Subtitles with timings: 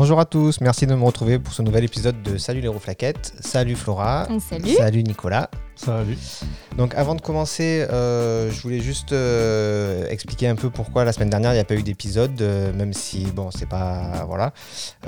[0.00, 3.34] Bonjour à tous, merci de me retrouver pour ce nouvel épisode de Salut les rouflaquettes.
[3.40, 4.28] Salut Flora.
[4.48, 4.70] Salut.
[4.76, 5.50] Salut Nicolas.
[5.74, 6.16] Salut.
[6.76, 11.30] Donc avant de commencer, euh, je voulais juste euh, expliquer un peu pourquoi la semaine
[11.30, 14.52] dernière il n'y a pas eu d'épisode, euh, même si bon c'est pas voilà.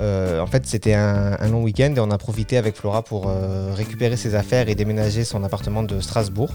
[0.01, 3.29] Euh, en fait c'était un, un long week-end et on a profité avec Flora pour
[3.29, 6.51] euh, récupérer ses affaires et déménager son appartement de Strasbourg.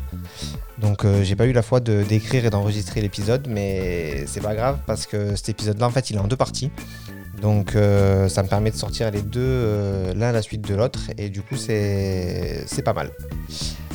[0.76, 4.54] Donc euh, j'ai pas eu la foi de d'écrire et d'enregistrer l'épisode, mais c'est pas
[4.54, 6.70] grave parce que cet épisode-là en fait il est en deux parties.
[7.40, 10.74] Donc euh, ça me permet de sortir les deux euh, l'un à la suite de
[10.74, 13.10] l'autre et du coup c'est c'est pas mal.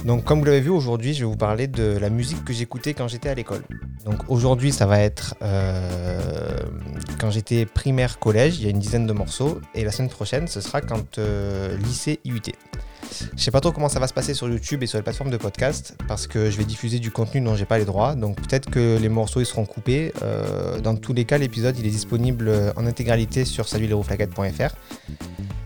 [0.05, 2.93] Donc comme vous l'avez vu aujourd'hui, je vais vous parler de la musique que j'écoutais
[2.93, 3.61] quand j'étais à l'école.
[4.05, 6.59] Donc aujourd'hui ça va être euh,
[7.19, 10.47] quand j'étais primaire collège, il y a une dizaine de morceaux et la semaine prochaine
[10.47, 12.41] ce sera quand euh, lycée IUT.
[13.35, 15.29] Je sais pas trop comment ça va se passer sur YouTube et sur les plateformes
[15.29, 18.15] de podcast parce que je vais diffuser du contenu dont j'ai pas les droits.
[18.15, 20.13] Donc peut-être que les morceaux ils seront coupés.
[20.23, 24.75] Euh, dans tous les cas, l'épisode il est disponible en intégralité sur salutlesrouflaquettes.fr.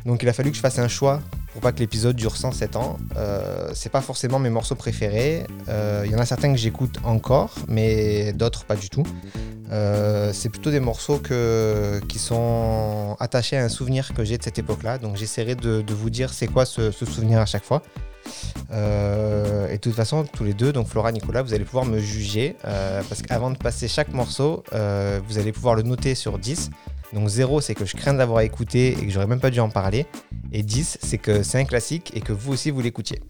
[0.05, 1.21] Donc il a fallu que je fasse un choix
[1.55, 2.97] pour pas que l'épisode dure 107 ans.
[3.15, 5.47] Euh, c'est pas forcément mes morceaux préférés.
[5.69, 9.03] Euh, Il y en a certains que j'écoute encore, mais d'autres pas du tout.
[9.71, 11.21] Euh, c'est plutôt des morceaux
[12.09, 14.97] qui sont attachés à un souvenir que j'ai de cette époque-là.
[14.97, 17.81] Donc j'essaierai de, vous dire c'est quoi ce souvenir à chaque fois.
[18.71, 21.99] Euh, et de toute façon, tous les deux, donc Flora, Nicolas, vous allez pouvoir me
[21.99, 22.55] juger.
[22.65, 26.69] euh, parce qu'avant de passer chaque morceau, euh, vous allez pouvoir le noter sur 10.
[27.13, 29.59] Donc 0, c'est que je crains de l'avoir écouté et que j'aurais même pas dû
[29.59, 30.05] en parler.
[30.51, 33.21] Et 10, c'est que c'est un classique et que vous aussi vous l'écoutiez.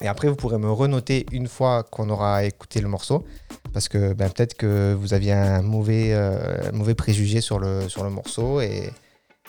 [0.00, 3.24] Et après, vous pourrez me renoter une fois qu'on aura écouté le morceau.
[3.72, 6.14] Parce que ben, peut-être que vous aviez un mauvais,
[6.72, 8.60] mauvais préjugé sur le, sur le morceau.
[8.60, 8.90] Et,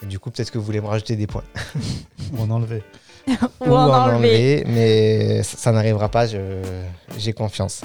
[0.02, 1.44] et du coup, peut-être que vous voulez me rajouter des points.
[2.34, 2.84] Ou en enlever.
[3.62, 4.64] Ou en enlever.
[4.68, 7.82] mais ça, ça n'arrivera pas, j'ai confiance.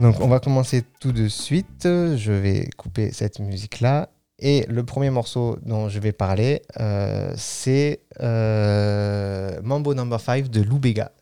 [0.00, 1.82] Donc on va commencer tout de suite.
[1.84, 4.08] Je vais couper cette musique-là.
[4.40, 10.60] Et le premier morceau dont je vais parler, euh, c'est euh, Mambo Number 5 de
[10.60, 11.12] Lou Bega.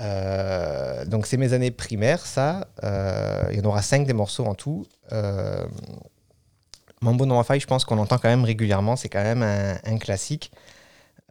[0.00, 2.66] Euh, donc c'est mes années primaires, ça.
[3.50, 4.84] Il y en aura 5 des morceaux en tout.
[7.00, 8.96] Mambo Number 5, je pense qu'on l'entend quand même régulièrement.
[8.96, 10.50] C'est quand même un- un classique.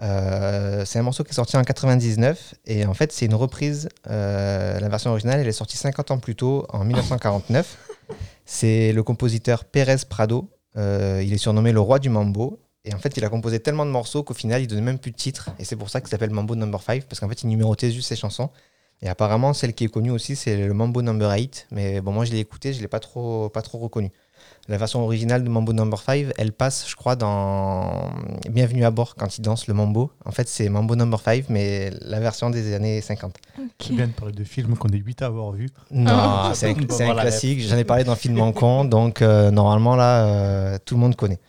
[0.02, 3.90] Euh, c'est un morceau qui est sorti en 99 et en fait c'est une reprise.
[4.10, 7.78] Euh, la version originale elle est sortie 50 ans plus tôt en 1949.
[8.46, 10.50] c'est le compositeur Pérez Prado.
[10.78, 13.86] Euh, il est surnommé le roi du mambo et en fait il a composé tellement
[13.86, 16.10] de morceaux qu'au final il donnait même plus de titre et c'est pour ça qu'il
[16.10, 18.50] s'appelle Mambo Number 5 parce qu'en fait il numérotait juste ses chansons.
[19.04, 22.26] Et apparemment celle qui est connue aussi c'est le Mambo Number 8 mais bon moi
[22.26, 24.12] je l'ai écouté je l'ai pas trop pas trop reconnu.
[24.68, 28.12] La version originale de Mambo Number 5, elle passe, je crois, dans
[28.50, 30.12] Bienvenue à bord quand il danse le mambo.
[30.24, 33.36] En fait, c'est Mambo Number 5, mais la version des années 50.
[33.80, 35.68] Tu viens de parler de films qu'on est 8 à avoir vu.
[35.90, 36.52] Non, Ah.
[36.56, 37.62] c'est un, classique.
[37.62, 41.16] J'en ai parlé dans Film en con, donc euh, normalement, là, euh, tout le monde
[41.16, 41.40] connaît.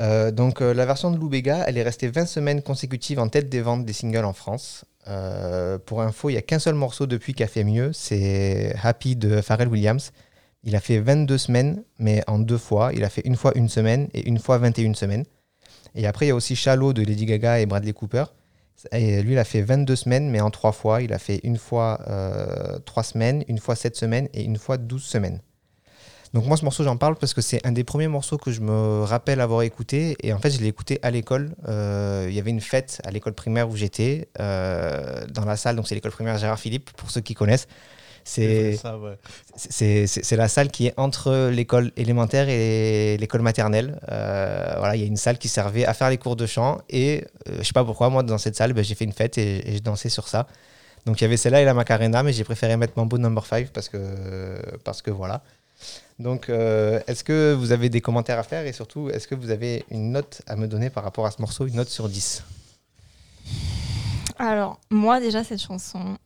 [0.00, 3.28] Euh, donc, euh, la version de Lou Bega, elle est restée 20 semaines consécutives en
[3.28, 4.84] tête des ventes des singles en France.
[5.08, 8.74] Euh, pour info, il n'y a qu'un seul morceau depuis qui a fait mieux, c'est
[8.82, 10.12] Happy de Pharrell Williams.
[10.64, 12.92] Il a fait 22 semaines, mais en deux fois.
[12.92, 15.24] Il a fait une fois une semaine et une fois 21 semaines.
[15.94, 18.24] Et après, il y a aussi Shallow de Lady Gaga et Bradley Cooper.
[18.92, 21.02] Lui, il a fait 22 semaines, mais en trois fois.
[21.02, 24.76] Il a fait une fois euh, 3 semaines, une fois 7 semaines et une fois
[24.76, 25.40] 12 semaines.
[26.32, 28.62] Donc moi, ce morceau, j'en parle parce que c'est un des premiers morceaux que je
[28.62, 30.16] me rappelle avoir écouté.
[30.22, 31.54] Et en fait, je l'ai écouté à l'école.
[31.68, 35.76] Euh, il y avait une fête à l'école primaire où j'étais, euh, dans la salle.
[35.76, 37.68] Donc c'est l'école primaire Gérard Philippe, pour ceux qui connaissent.
[38.24, 40.36] C'est ouais.
[40.36, 44.00] la salle qui est entre l'école élémentaire et l'école maternelle.
[44.10, 46.80] Euh, voilà, il y a une salle qui servait à faire les cours de chant
[46.88, 49.38] et euh, je sais pas pourquoi, moi dans cette salle, ben, j'ai fait une fête
[49.38, 50.46] et, et je dansais sur ça.
[51.04, 53.68] Donc il y avait celle-là et la Macarena, mais j'ai préféré mettre Mambo Number 5
[53.68, 53.98] parce que,
[54.84, 55.42] parce que voilà.
[56.18, 59.50] Donc euh, est-ce que vous avez des commentaires à faire et surtout est-ce que vous
[59.50, 62.44] avez une note à me donner par rapport à ce morceau, une note sur 10
[64.38, 66.16] Alors, moi, déjà, cette chanson,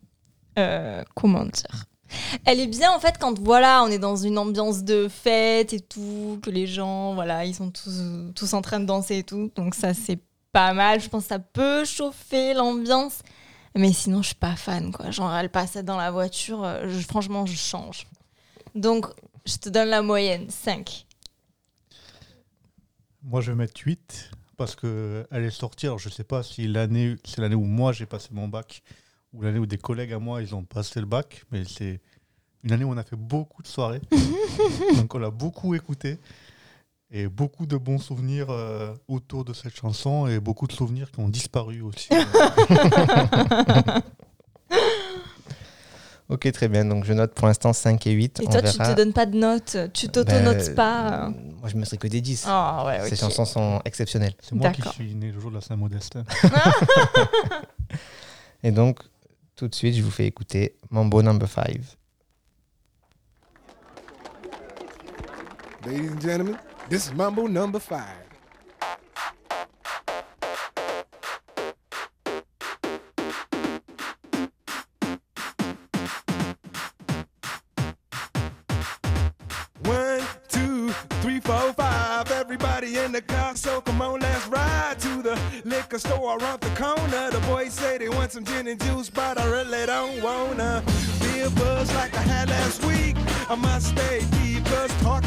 [0.58, 1.87] euh, comment dire?
[2.44, 5.81] Elle est bien, en fait, quand, voilà, on est dans une ambiance de fête et
[5.81, 8.00] tout, que les gens, voilà, ils sont tous,
[8.35, 9.50] tous en train de danser et tout.
[9.56, 10.20] Donc ça, c'est
[10.53, 11.00] pas mal.
[11.00, 13.23] Je pense que ça peut chauffer l'ambiance.
[13.76, 15.11] Mais sinon, je suis pas fan, quoi.
[15.11, 18.06] Genre, elle passe dans la voiture, euh, franchement, je change.
[18.75, 19.06] Donc,
[19.44, 21.06] je te donne la moyenne, 5.
[23.23, 25.87] Moi, je vais mettre 8 parce qu'elle est sortie.
[25.87, 28.82] Alors, je sais pas si l'année, c'est l'année où moi j'ai passé mon bac
[29.36, 32.00] ou l'année où des collègues à moi ils ont passé le bac, mais c'est
[32.64, 34.00] une année où on a fait beaucoup de soirées.
[34.96, 36.18] Donc, on l'a beaucoup écouté
[37.10, 41.20] et beaucoup de bons souvenirs euh, autour de cette chanson et beaucoup de souvenirs qui
[41.20, 42.08] ont disparu aussi.
[46.28, 46.84] Ok, très bien.
[46.84, 48.40] Donc je note pour l'instant 5 et 8.
[48.40, 48.92] Et On toi, tu verra.
[48.92, 51.26] te donnes pas de notes, tu t'auto-notes Ben, pas.
[51.26, 51.30] euh,
[51.60, 52.46] Moi, je me serais que des 10.
[52.48, 53.08] Ah ouais.
[53.08, 54.34] Ces chansons sont exceptionnelles.
[54.40, 56.24] C'est moi qui suis né le jour de la Saint-Modestin.
[58.64, 58.98] Et donc,
[59.56, 61.81] tout de suite, je vous fais écouter Mambo Number 5.
[65.87, 66.58] Ladies and gentlemen,
[66.88, 68.26] this is Mambo number five.
[79.85, 80.91] One, two,
[81.23, 82.31] three, four, five.
[82.32, 85.25] Everybody in the car, so come on, let's ride to the
[85.64, 87.30] liquor store around the corner.
[87.30, 90.82] The boys say they want some gin and juice, but I really don't wanna
[91.20, 93.16] be a buzz like I had last week.
[93.50, 95.25] I must stay deep, cause talk.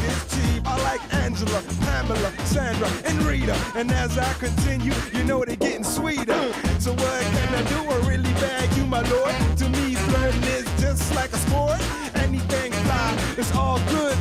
[0.64, 3.56] I like Angela, Pamela, Sandra, and Rita.
[3.74, 6.52] And as I continue, you know they're getting sweeter.
[6.78, 7.80] So what can I do?
[7.90, 9.34] I really bag you, my lord.
[9.58, 11.80] To me, flirting is just like a sport.
[12.14, 14.16] Anything fly, it's all good.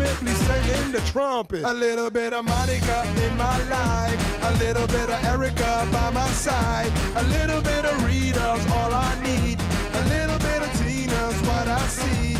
[0.00, 1.62] Let me sing in the trumpet.
[1.62, 4.42] A little bit of Monica in my life.
[4.42, 6.90] A little bit of Erica by my side.
[7.16, 9.58] A little bit of Rita's all I need.
[9.94, 12.39] A little bit of Tina's what I see.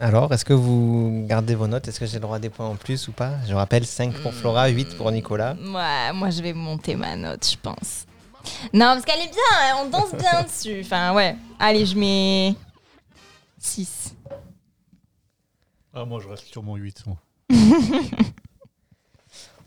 [0.00, 1.88] Alors, est-ce que vous gardez vos notes?
[1.88, 3.32] Est-ce que j'ai le droit à des points en plus ou pas?
[3.48, 5.54] Je rappelle 5 pour Flora, 8 pour Nicolas.
[5.54, 8.06] Ouais, moi je vais monter ma note, je pense.
[8.72, 10.82] Non, parce qu'elle est bien, hein, on danse bien dessus.
[10.84, 11.36] Enfin, ouais.
[11.58, 12.54] Allez, je mets
[13.58, 14.14] 6.
[15.92, 17.02] Ah, moi, je reste sur mon 8.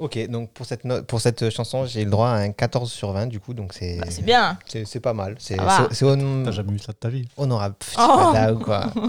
[0.02, 3.12] Ok, donc pour cette, no- pour cette chanson, j'ai le droit à un 14 sur
[3.12, 4.58] 20 du coup, donc c'est Bah, c'est bien.
[4.66, 5.36] c'est pas mal.
[5.38, 5.88] C'est Ça va.
[5.92, 7.76] c'est- hon- T'as jamais eu ça de ta vie honorable.
[7.80, 7.86] Oh.
[7.86, 8.92] c'est pas là ou quoi.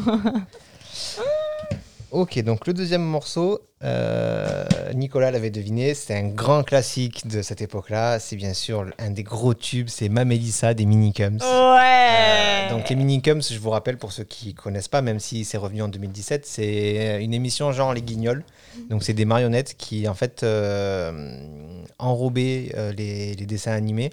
[2.11, 7.63] ok, donc le deuxième morceau, euh, Nicolas l'avait deviné, c'est un grand classique de cette
[7.63, 8.19] époque-là.
[8.19, 11.39] C'est bien sûr un des gros tubes, c'est Mamélissa des Minicums.
[11.41, 12.67] Ouais.
[12.69, 15.57] Euh, donc les Minicums, je vous rappelle pour ceux qui connaissent pas, même si c'est
[15.57, 18.45] revenu en 2017, c'est une émission genre Les Guignols.
[18.91, 24.13] Donc c'est des marionnettes qui en fait euh, enrobaient euh, les, les dessins animés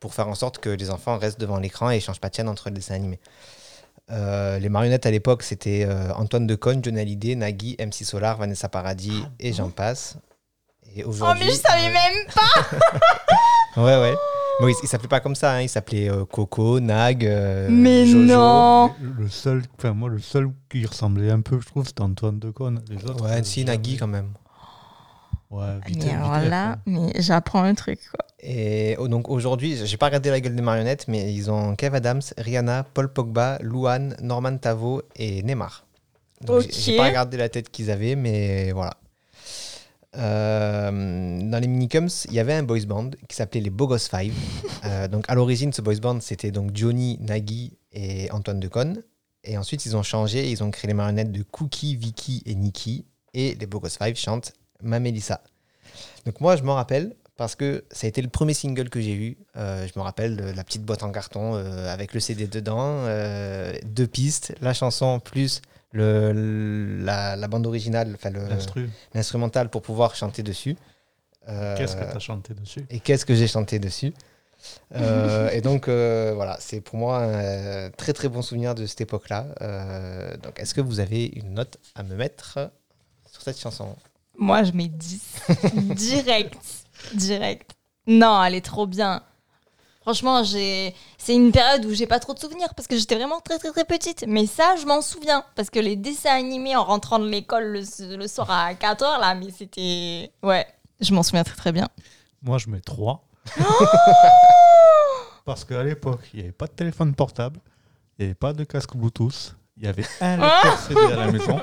[0.00, 2.48] pour faire en sorte que les enfants restent devant l'écran et changent pas de chaîne
[2.48, 3.18] entre les dessins animés.
[4.10, 8.68] Euh, les marionnettes à l'époque, c'était euh, Antoine Decaune, Johnny Hallyday, Nagui, MC Solar, Vanessa
[8.68, 10.16] Paradis et j'en passe.
[10.96, 12.78] Et Oh, mais je savais même pas.
[13.76, 14.14] Ouais, ouais.
[14.60, 18.06] Bon, il, il s'appelait pas comme ça, hein, il s'appelait euh, Coco, Nag, euh, mais
[18.06, 18.24] Jojo.
[18.34, 18.90] non.
[19.00, 22.82] Le seul, enfin, moi, le seul qui ressemblait un peu, je trouve, c'était Antoine Decaune.
[22.90, 23.24] Les autres.
[23.24, 23.64] Ouais, euh, si.
[23.64, 24.30] Nagui quand même.
[25.50, 28.00] Ouais, vite, Mais alors vite, là, mais j'apprends un truc.
[28.10, 28.26] Quoi.
[28.40, 31.94] Et oh, donc aujourd'hui, j'ai pas regardé la gueule des marionnettes, mais ils ont Kev
[31.96, 35.86] Adams, Rihanna, Paul Pogba, Luan, Norman Tavo et Neymar.
[36.42, 36.98] Donc, j'ai- J'ai Ok.
[36.98, 38.94] pas regardé la tête qu'ils avaient, mais voilà.
[40.16, 44.34] Euh, dans les minicums, il y avait un boys band qui s'appelait les Bogos Five.
[44.84, 49.02] Euh, donc à l'origine, ce boys band, c'était donc Johnny, Nagui et Antoine Decaune.
[49.42, 53.04] Et ensuite, ils ont changé, ils ont créé les marionnettes de Cookie, Vicky et Nikki.
[53.34, 55.42] Et les Bogos Five chantent Mamélissa.
[56.26, 59.14] Donc moi, je m'en rappelle parce que ça a été le premier single que j'ai
[59.14, 59.36] eu.
[59.56, 63.04] Euh, je me rappelle de la petite boîte en carton avec le CD dedans,
[63.84, 65.60] deux pistes, la chanson plus
[65.92, 68.30] le, la, la bande originale, enfin
[69.14, 70.76] l'instrumental pour pouvoir chanter dessus.
[71.48, 72.84] Euh, Qu'est-ce que tu as chanté dessus?
[72.90, 74.12] et qu'est-ce que j'ai chanté dessus
[74.94, 79.00] Euh, et donc euh, voilà, c'est pour moi un très très bon souvenir de cette
[79.00, 79.46] époque-là.
[79.62, 82.70] Euh, donc est-ce que vous avez une note à me mettre
[83.30, 83.94] sur cette chanson?
[84.36, 85.22] Moi, je mets 10.
[85.94, 86.58] direct.
[87.14, 87.70] Direct.
[88.06, 89.22] Non, elle est trop bien.
[90.08, 90.94] Franchement, j'ai...
[91.18, 93.72] c'est une période où j'ai pas trop de souvenirs parce que j'étais vraiment très très
[93.72, 94.24] très petite.
[94.26, 98.16] Mais ça, je m'en souviens parce que les dessins animés en rentrant de l'école le,
[98.16, 100.32] le soir à 4h, là, mais c'était.
[100.42, 100.66] Ouais,
[100.98, 101.88] je m'en souviens très très bien.
[102.40, 103.22] Moi, je mets 3.
[105.44, 107.60] Parce qu'à l'époque, il n'y avait pas de téléphone portable,
[108.18, 111.30] il n'y avait pas de casque Bluetooth, il y avait un lecteur CD à la
[111.30, 111.60] maison.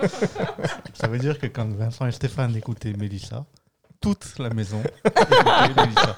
[0.94, 3.44] Ça veut dire que quand Vincent et Stéphane écoutaient Mélissa,
[4.00, 6.16] toute la maison écoutait Mélissa.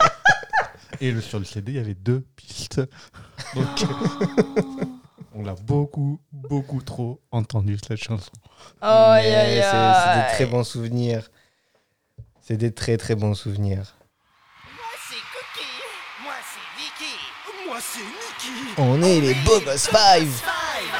[1.01, 2.81] Et le, sur le CD, il y avait deux pistes.
[3.55, 3.65] Donc,
[5.33, 8.31] on l'a beaucoup, beaucoup trop entendu cette chanson.
[8.81, 11.29] Oh, Mais c'est c'est des très bons souvenirs.
[12.41, 13.95] C'est des très très bons souvenirs.
[14.65, 15.83] Moi c'est Cookie,
[16.23, 17.15] moi c'est Vicky,
[17.67, 18.73] Moi c'est Nicky.
[18.77, 20.93] On est les Bogos Five Five,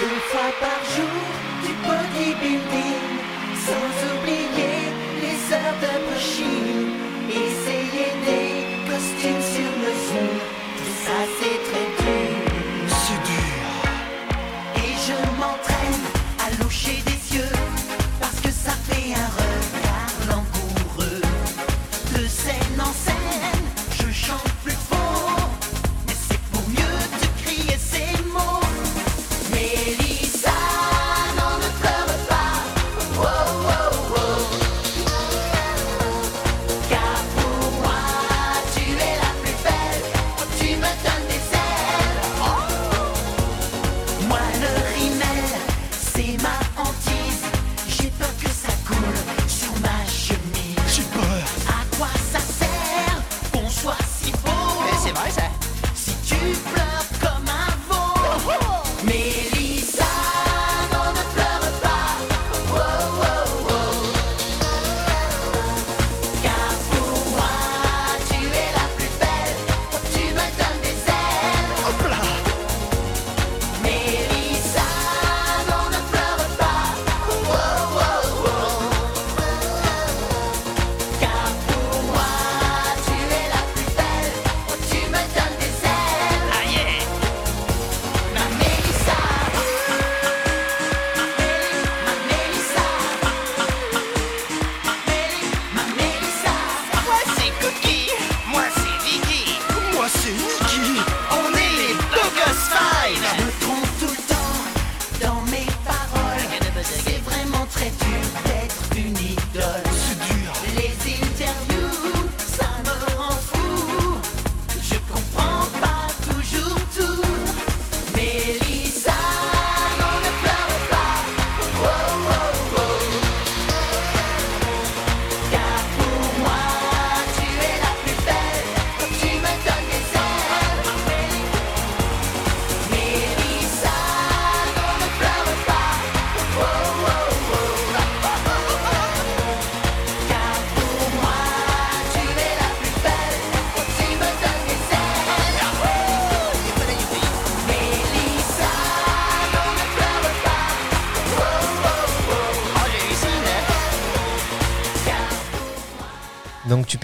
[0.00, 1.22] Deux fois par jour
[1.62, 2.95] du bodybuilding,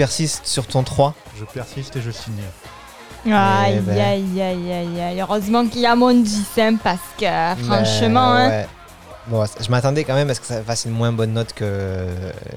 [0.03, 2.43] persistes sur ton 3 Je persiste et je signe.
[3.33, 3.97] Aïe, ben.
[4.01, 5.21] aïe, aïe, aïe, aïe.
[5.21, 8.49] Heureusement qu'il y a mon 10 hein, parce que franchement, Ben, hein.
[8.49, 8.67] ouais.
[9.29, 12.09] Bon, je m'attendais quand même à ce que ça fasse une moins bonne note que,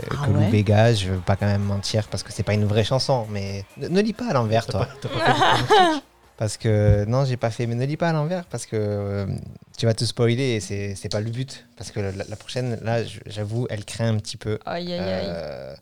[0.09, 0.91] Ah que Lou ouais Béga.
[0.95, 3.27] Je veux pas quand même mentir parce que c'est pas une vraie chanson.
[3.29, 4.87] Mais ne, ne lis pas à l'envers, toi.
[5.03, 6.01] pas, pas
[6.37, 7.67] Parce que non, j'ai pas fait.
[7.67, 9.27] Mais ne lis pas à l'envers parce que euh,
[9.77, 11.67] tu vas te spoiler et c'est pas le but.
[11.77, 14.57] Parce que la, la prochaine, là, j'avoue, elle craint un petit peu.
[14.65, 15.75] Aïe, aïe, aïe.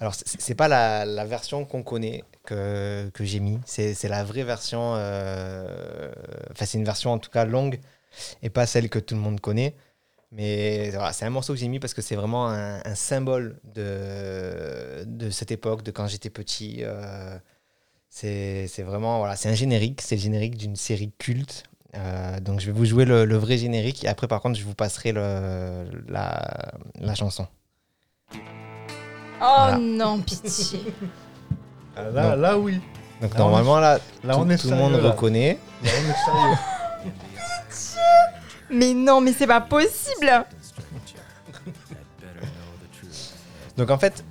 [0.00, 3.60] Alors, c'est pas la, version qu'on connaît que, que j'ai mis.
[3.66, 4.94] C'est la vraie version.
[4.96, 6.10] euh,
[6.50, 7.80] Enfin, c'est une version en tout cas longue
[8.42, 9.74] et pas celle que tout le monde connaît.
[10.32, 15.30] Mais c'est un morceau que j'ai mis parce que c'est vraiment un, symbole de, de
[15.30, 16.78] cette époque, de quand j'étais petit.
[16.82, 17.38] euh,
[18.08, 21.64] c'est vraiment voilà, c'est un générique, c'est le générique d'une série culte.
[21.96, 24.74] Euh, donc je vais vous jouer le, vrai générique et après par contre je vous
[24.74, 27.46] passerai la, la chanson.
[29.40, 29.78] Oh Voilà.
[29.78, 30.80] non, pitié.
[31.96, 32.80] Ah, Là, là, oui.
[33.20, 35.10] Donc Là, normalement là, Là, tout, on est tout le monde là.
[35.10, 35.58] reconnaît.
[35.82, 36.56] Là, on est sérieux.
[38.70, 40.44] mais non, mais c'est pas possible.
[43.76, 44.24] Donc en fait,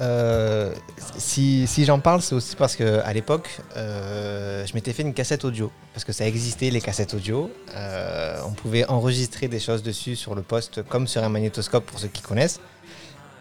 [0.00, 0.72] euh,
[1.18, 5.14] si, si j'en parle, c'est aussi parce que à l'époque, euh, je m'étais fait une
[5.14, 5.70] cassette audio.
[5.94, 7.50] Parce que ça existait, les cassettes audio.
[7.76, 11.98] Euh, on pouvait enregistrer des choses dessus sur le poste, comme sur un magnétoscope pour
[11.98, 12.60] ceux qui connaissent.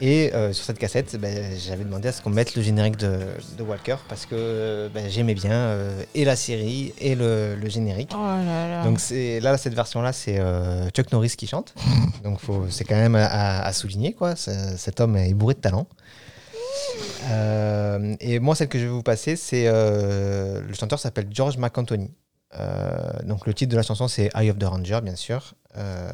[0.03, 3.19] Et euh, sur cette cassette, ben, j'avais demandé à ce qu'on mette le générique de,
[3.57, 8.09] de Walker parce que ben, j'aimais bien euh, et la série et le, le générique.
[8.15, 8.83] Oh là là.
[8.83, 11.75] Donc c'est là cette version là c'est euh, Chuck Norris qui chante.
[12.23, 12.39] Donc
[12.69, 14.35] c'est quand même à, à- souligner quoi.
[14.35, 15.85] Cet homme est bourré de talent.
[18.19, 22.09] Et moi celle que je vais vous passer c'est le chanteur s'appelle George McAnthony.
[22.59, 25.53] Euh, donc le titre de la chanson c'est Eye of the Ranger bien sûr.
[25.77, 26.11] Euh,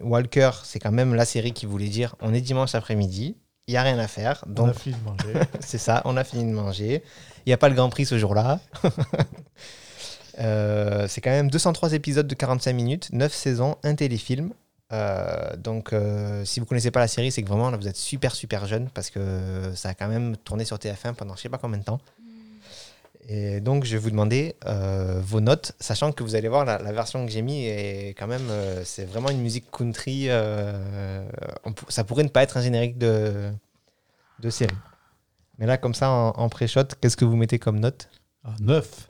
[0.00, 3.76] Walker c'est quand même la série qui voulait dire on est dimanche après-midi, il y
[3.76, 5.46] a rien à faire On donc a fini de manger.
[5.60, 7.02] c'est ça, on a fini de manger.
[7.44, 8.60] Il n'y a pas le Grand Prix ce jour-là.
[10.38, 14.54] Euh, c'est quand même 203 épisodes de 45 minutes, 9 saisons, un téléfilm.
[14.92, 17.96] Euh, donc, euh, si vous connaissez pas la série, c'est que vraiment là, vous êtes
[17.96, 21.48] super super jeune parce que ça a quand même tourné sur TF1 pendant je sais
[21.48, 22.00] pas combien de temps.
[23.28, 26.78] Et donc, je vais vous demander euh, vos notes, sachant que vous allez voir la,
[26.78, 30.24] la version que j'ai mis est quand même, euh, c'est vraiment une musique country.
[30.28, 31.24] euh,
[31.64, 33.50] on ça pourrait ne pas être un générique de,
[34.40, 34.74] de série.
[35.58, 38.08] Mais là, comme ça, en, en pré-shot, qu'est-ce que vous mettez comme note?
[38.44, 39.08] Ah, neuf.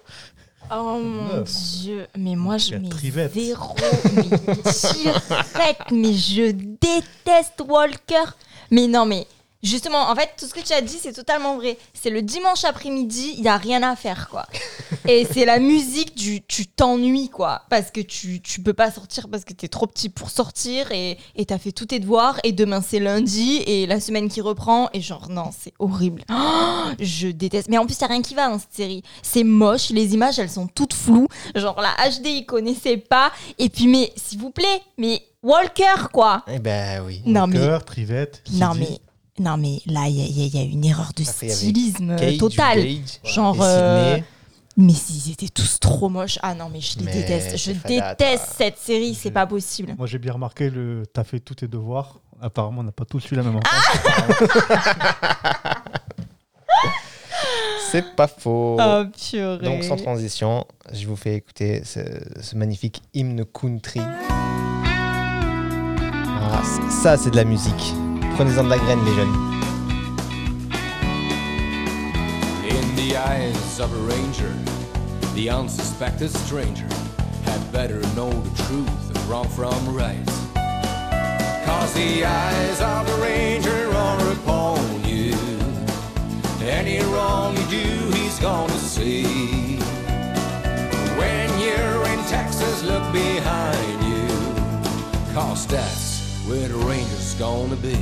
[0.70, 1.50] Oh mon Neuf.
[1.82, 3.32] dieu, mais moi je mets trivette.
[3.34, 3.74] zéro,
[4.14, 8.24] mais direct, mais je déteste Walker.
[8.70, 9.26] Mais non, mais
[9.62, 11.78] justement, en fait, tout ce que tu as dit, c'est totalement vrai.
[11.94, 14.46] C'est le dimanche après-midi, il n'y a rien à faire, quoi.
[15.08, 17.62] Et c'est la musique du tu t'ennuies, quoi.
[17.70, 20.92] Parce que tu, tu peux pas sortir parce que tu es trop petit pour sortir
[20.92, 24.40] et et t'as fait tous tes devoirs et demain c'est lundi et la semaine qui
[24.40, 26.24] reprend et genre, non, c'est horrible.
[26.30, 27.68] Oh, je déteste.
[27.68, 29.02] Mais en plus, il n'y a rien qui va dans cette série.
[29.22, 31.28] C'est moche, les images, elles sont toutes floues.
[31.54, 33.32] Genre, la HD, ils connaissaient pas.
[33.58, 36.44] Et puis, mais s'il vous plaît, mais Walker, quoi.
[36.46, 37.22] Eh ben oui.
[37.26, 37.58] Non, mais.
[37.58, 38.42] Cœur, Trivette.
[38.52, 38.98] Non, mais.
[39.38, 42.82] Non, mais là, il y, a- y y une erreur de Après, stylisme Cage, totale.
[42.84, 44.18] Gage, Genre, euh.
[44.76, 46.38] Mais ils étaient tous trop moches.
[46.42, 47.56] Ah non, mais je les Mais déteste.
[47.58, 49.94] Je déteste cette série, c'est pas possible.
[49.98, 52.20] Moi, j'ai bien remarqué le t'as fait tous tes devoirs.
[52.40, 53.68] Apparemment, on n'a pas tous eu la même enfance.
[57.90, 58.78] C'est pas faux.
[58.80, 59.58] Oh, purée.
[59.58, 62.00] Donc, sans transition, je vous fais écouter ce,
[62.40, 64.00] ce magnifique hymne country.
[66.40, 67.94] Ah, ça, c'est de la musique.
[68.36, 69.36] Prenez-en de la graine, les jeunes.
[72.66, 74.52] In the eyes of a ranger,
[75.34, 76.88] the unsuspected stranger
[77.44, 80.26] had better know the truth of wrong from right.
[81.66, 85.36] Cause the eyes of the ranger are upon you.
[86.62, 89.78] Any wrong you do, he's gonna see.
[91.18, 95.34] When you're in Texas, look behind you.
[95.34, 96.11] Cause that's
[96.52, 97.96] where the ranger's gonna be.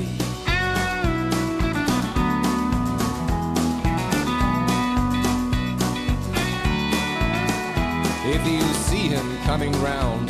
[8.26, 10.28] If you see him coming round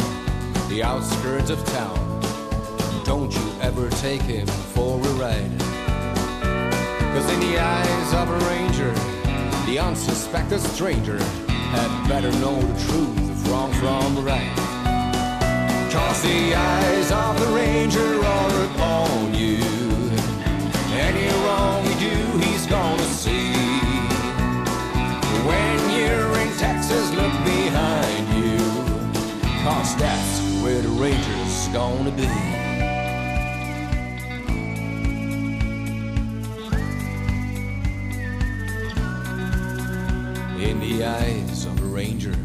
[0.69, 2.21] the outskirts of town,
[3.05, 5.59] don't you ever take him for a ride.
[7.15, 8.93] Cause in the eyes of a ranger,
[9.65, 11.19] the unsuspected stranger
[11.73, 14.70] had better know the truth of wrong from right.
[15.91, 19.59] Cause the eyes of the ranger are upon you.
[20.93, 23.53] Any wrong you do, he's gonna see.
[25.45, 28.59] When you're in Texas, look behind you.
[29.65, 32.31] Cause that's where the Ranger's gonna be.
[40.65, 42.37] In the eyes of a ranger,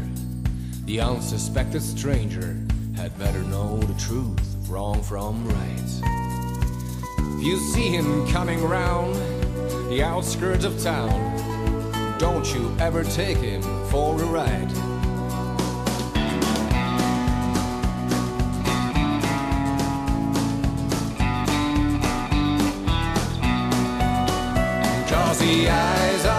[0.86, 2.65] the unsuspected stranger
[2.96, 6.00] had better know the truth of wrong from right.
[7.38, 9.14] If you see him coming round
[9.90, 11.10] the outskirts of town,
[12.18, 14.70] don't you ever take him for a ride.
[25.08, 26.35] Cause the eyes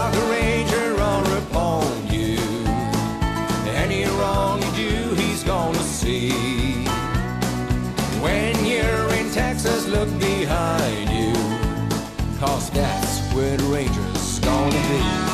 [13.78, 15.28] ranger's gonna be.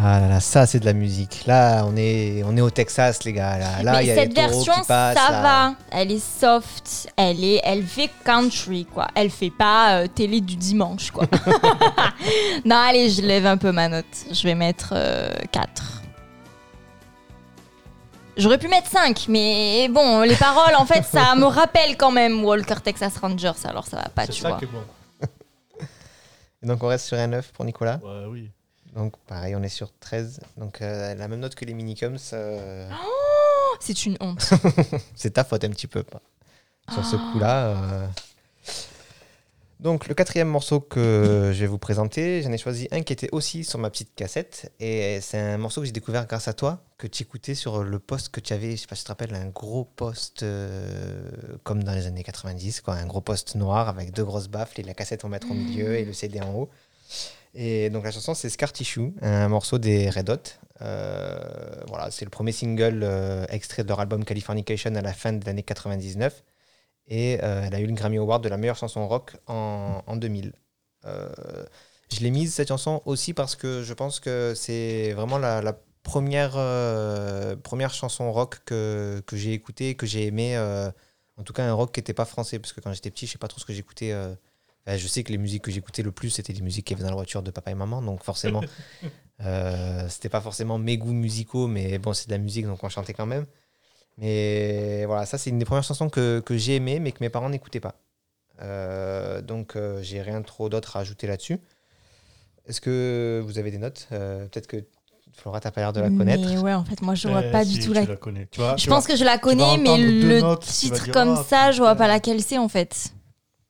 [0.00, 1.44] Ah là là, ça c'est de la musique.
[1.46, 3.58] Là, on est, on est au Texas, les gars.
[3.58, 5.16] Là, là, Mais y a cette les version, qui passent.
[5.16, 5.42] ça là.
[5.42, 5.74] va.
[5.90, 7.08] Elle est soft.
[7.16, 9.08] Elle est, elle fait country, quoi.
[9.14, 11.26] Elle fait pas euh, télé du dimanche, quoi.
[12.64, 14.04] non, allez, je lève un peu ma note.
[14.30, 15.97] Je vais mettre euh, 4.
[18.38, 22.44] J'aurais pu mettre 5, mais bon, les paroles, en fait, ça me rappelle quand même
[22.44, 24.58] Walker Texas Rangers, alors ça va pas, tu ça vois.
[24.60, 24.82] bon.
[26.62, 28.00] Et donc, on reste sur un 9 pour Nicolas.
[28.02, 28.50] Ouais, oui.
[28.94, 30.40] Donc, pareil, on est sur 13.
[30.56, 32.16] Donc, euh, la même note que les minicums.
[32.32, 34.50] euh, Oh, C'est une honte.
[35.14, 36.02] c'est ta faute un petit peu.
[36.02, 36.20] pas.
[36.92, 37.28] Sur ce Ah.
[37.32, 37.66] coup-là.
[37.66, 38.06] euh.
[39.80, 43.28] Donc, le quatrième morceau que je vais vous présenter, j'en ai choisi un qui était
[43.32, 44.72] aussi sur ma petite cassette.
[44.80, 47.98] Et c'est un morceau que j'ai découvert grâce à toi, que tu écoutais sur le
[47.98, 51.30] poste que tu avais, je sais pas si tu te rappelles, un gros poste euh,
[51.62, 54.82] comme dans les années 90, quoi, un gros poste noir avec deux grosses baffles et
[54.82, 56.68] la cassette en mettre au milieu et le CD en haut.
[57.54, 60.36] Et donc la chanson c'est Scar Tissue, un morceau des Red Hot.
[60.80, 61.38] Euh,
[61.88, 65.44] voilà, c'est le premier single euh, extrait de leur album Californication à la fin de
[65.44, 66.42] l'année 99.
[67.08, 70.16] Et euh, elle a eu le Grammy Award de la meilleure chanson rock en, en
[70.16, 70.52] 2000.
[71.06, 71.28] Euh,
[72.12, 75.74] je l'ai mise cette chanson aussi parce que je pense que c'est vraiment la, la
[76.02, 80.56] première, euh, première chanson rock que, que j'ai écoutée, que j'ai aimé.
[80.56, 80.90] euh,
[81.36, 82.58] en tout cas, un rock qui n'était pas français.
[82.58, 84.12] Parce que quand j'étais petit, je sais pas trop ce que j'écoutais.
[84.86, 87.10] je sais que les musiques que j'écoutais le plus, c'était les musiques qui avaient dans
[87.10, 88.02] la voiture de papa et maman.
[88.02, 88.64] Donc forcément,
[89.40, 92.88] euh, c'était pas forcément mes goûts musicaux, mais bon, c'est de la musique, donc on
[92.88, 93.46] chantait quand même.
[94.18, 97.30] Mais voilà, ça, c'est une des premières chansons que, que j'ai aimées, mais que mes
[97.30, 97.94] parents n'écoutaient pas.
[98.60, 101.58] Euh, donc, euh, j'ai rien trop d'autre à ajouter là-dessus.
[102.66, 104.08] Est-ce que vous avez des notes?
[104.12, 104.84] Euh, Peut-être que
[105.32, 106.48] Flora, t'as pas l'air de la connaître.
[106.48, 108.16] Mais ouais, en fait, moi, je vois Eh, pas si, du tout tu la.
[108.16, 108.46] connais.
[108.50, 109.14] Tu vois, Je tu pense vois.
[109.14, 112.08] que je la connais, mais le notes, titre dire, comme Ah, ça, je vois pas
[112.08, 113.12] laquelle c'est en fait.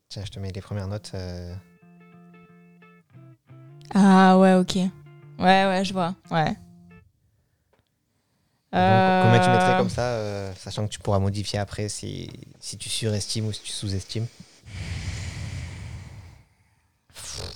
[0.09, 1.11] Tiens, je te mets les premières notes.
[1.15, 1.55] euh.
[3.95, 4.77] Ah ouais, ok.
[4.77, 6.15] Ouais, ouais, je vois.
[6.31, 6.57] Ouais.
[8.71, 12.31] Donc, Combien tu mettrais Euh, comme ça, euh, sachant que tu pourras modifier après si,
[12.61, 14.27] si tu surestimes ou si tu sous-estimes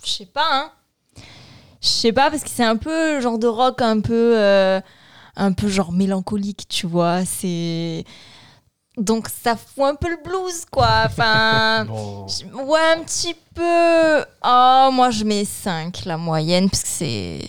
[0.05, 0.72] Je sais pas, hein.
[1.81, 4.35] Je sais pas, parce que c'est un peu genre de rock un peu.
[4.38, 4.81] euh,
[5.37, 7.25] un peu genre mélancolique, tu vois.
[7.25, 8.05] C'est.
[8.98, 11.05] Donc ça fout un peu le blues, quoi.
[11.07, 11.87] Enfin.
[12.55, 14.25] Ouais, un petit peu.
[14.44, 17.40] Oh, moi je mets 5 la moyenne, parce que c'est.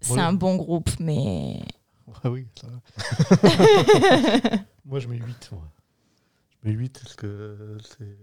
[0.00, 1.60] C'est un bon groupe, mais.
[2.28, 4.58] Ouais, oui, ça va.
[4.84, 5.50] moi, je mets 8.
[5.52, 5.62] Moi.
[6.62, 8.16] Je mets 8 parce que c'est.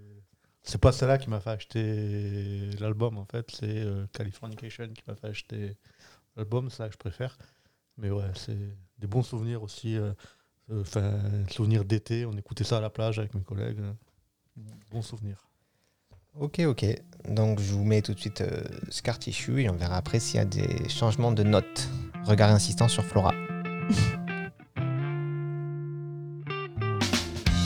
[0.68, 3.46] C'est pas celle-là qui m'a fait acheter l'album, en fait.
[3.52, 5.78] C'est euh, Californication qui m'a fait acheter
[6.36, 6.70] l'album.
[6.72, 7.38] C'est ça que je préfère.
[7.98, 8.58] Mais ouais, c'est
[8.98, 9.96] des bons souvenirs aussi.
[9.96, 10.12] euh,
[10.72, 11.20] euh, Enfin,
[11.52, 12.26] souvenirs d'été.
[12.26, 13.80] On écoutait ça à la plage avec mes collègues.
[14.92, 15.48] Bons souvenirs.
[16.34, 16.86] Ok, ok.
[17.30, 20.38] Donc je vous mets tout de suite euh, Scar Tissue et on verra après s'il
[20.38, 21.88] y a des changements de notes.
[22.26, 23.34] Regard insistant sur Flora.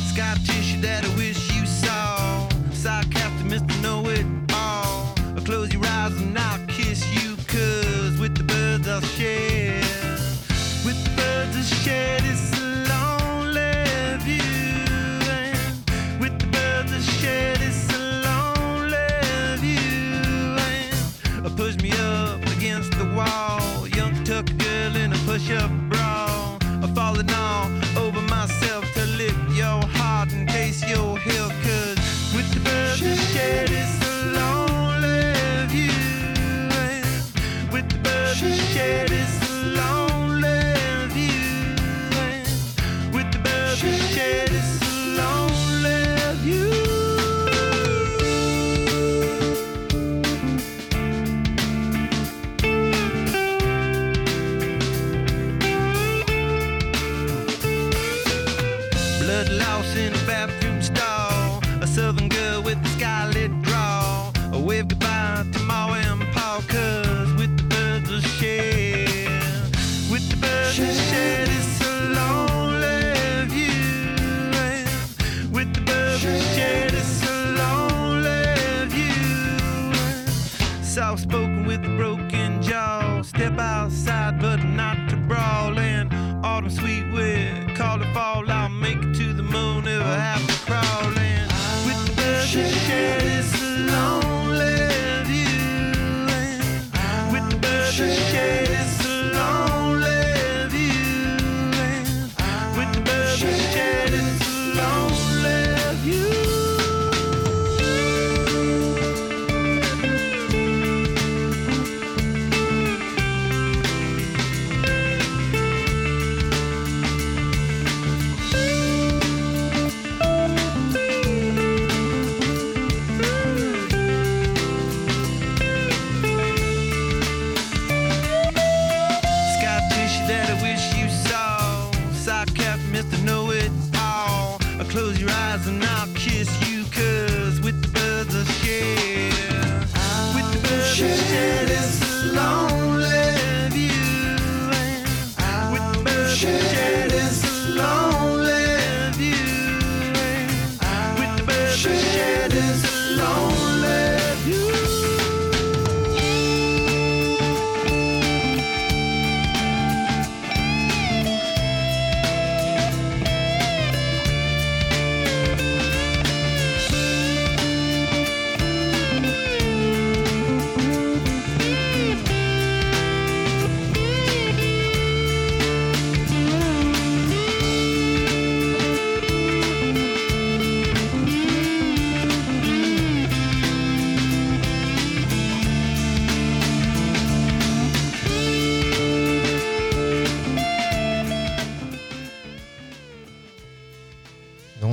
[0.09, 2.49] Scar tissue that I wish you saw.
[2.73, 3.81] Sarcastic Mr.
[3.81, 5.15] Know It All.
[5.35, 9.79] I'll close your eyes and I'll kiss you, cause with the birds I'll share.
[10.85, 12.51] With the birds I'll share this
[12.89, 14.41] lonely view.
[15.31, 17.89] And with the birds I'll share this
[18.25, 19.07] lonely
[19.59, 20.57] view.
[21.45, 23.87] And push me up against the wall.
[23.87, 25.88] Young tuck girl in a push up
[27.27, 27.78] all.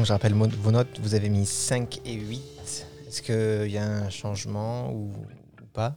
[0.06, 2.86] Je rappelle vos notes, vous avez mis 5 et 8.
[3.08, 5.96] Est-ce qu'il y a un changement ou, ou pas?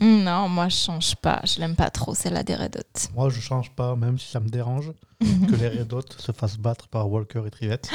[0.00, 1.40] Non, moi je change pas.
[1.44, 3.08] Je l'aime pas trop, celle-là des Red Hot.
[3.14, 6.58] Moi, je change pas, même si ça me dérange que les Red Hot se fassent
[6.58, 7.88] battre par Walker et Trivette.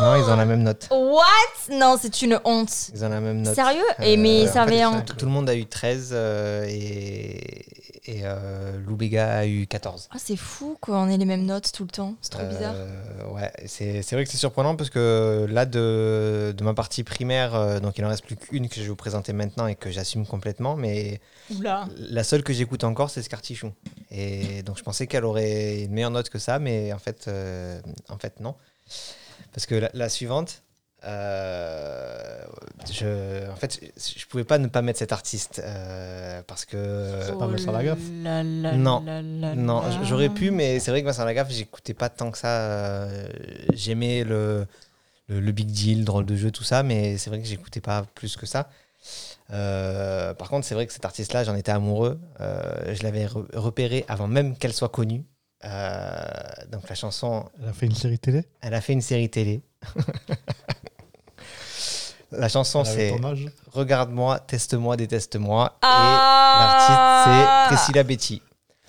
[0.00, 0.88] Non, ils ont la même note.
[0.90, 1.72] What?
[1.72, 2.90] Non, c'est une honte.
[2.94, 3.54] Ils ont la même note.
[3.54, 3.82] Sérieux?
[4.00, 5.00] Et mais Euh, ça avait un...
[5.00, 7.64] tout, le monde a eu 13 euh, et,
[8.04, 10.08] et euh, Lou Béga a eu 14.
[10.12, 12.14] Ah, c'est fou qu'on ait les mêmes notes tout le temps.
[12.20, 12.74] C'est trop bizarre.
[12.76, 17.02] Euh, ouais, c'est c'est vrai que c'est surprenant parce que là, de, de ma partie
[17.02, 19.74] primaire, euh, donc il en reste plus qu'une que je vais vous présenter maintenant et
[19.76, 21.20] que j'assume complètement, mais
[21.56, 21.88] Oula.
[21.96, 23.72] la seule que j'écoute encore, c'est Scartichou.
[24.10, 27.80] Et donc je pensais qu'elle aurait une meilleure note que ça, mais en fait, euh,
[28.10, 28.54] en fait non.
[29.56, 30.62] Parce que la, la suivante,
[31.04, 32.44] euh,
[32.92, 37.20] je, en fait, je, je pouvais pas ne pas mettre cet artiste euh, parce que
[37.26, 38.72] C'est pas Vincent Lagaffe Oh là
[39.54, 39.82] Non.
[40.04, 43.08] j'aurais pu, mais c'est vrai que Vincent Lagaffe, j'écoutais pas tant que ça.
[43.72, 44.66] J'aimais le,
[45.28, 48.04] le, le Big Deal, drôle de jeu, tout ça, mais c'est vrai que j'écoutais pas
[48.14, 48.68] plus que ça.
[49.52, 52.18] Euh, par contre, c'est vrai que cet artiste-là, j'en étais amoureux.
[52.40, 55.24] Je l'avais re- repéré avant même qu'elle soit connue.
[55.66, 56.18] Euh,
[56.70, 58.44] donc la chanson, Elle a fait une série télé?
[58.60, 59.60] elle a fait une série télé.
[62.32, 63.14] la chanson, c'est.
[63.72, 65.72] Regarde-moi, teste-moi, déteste-moi.
[65.74, 68.42] Et Ah l'artiste, c'est Priscilla Betty.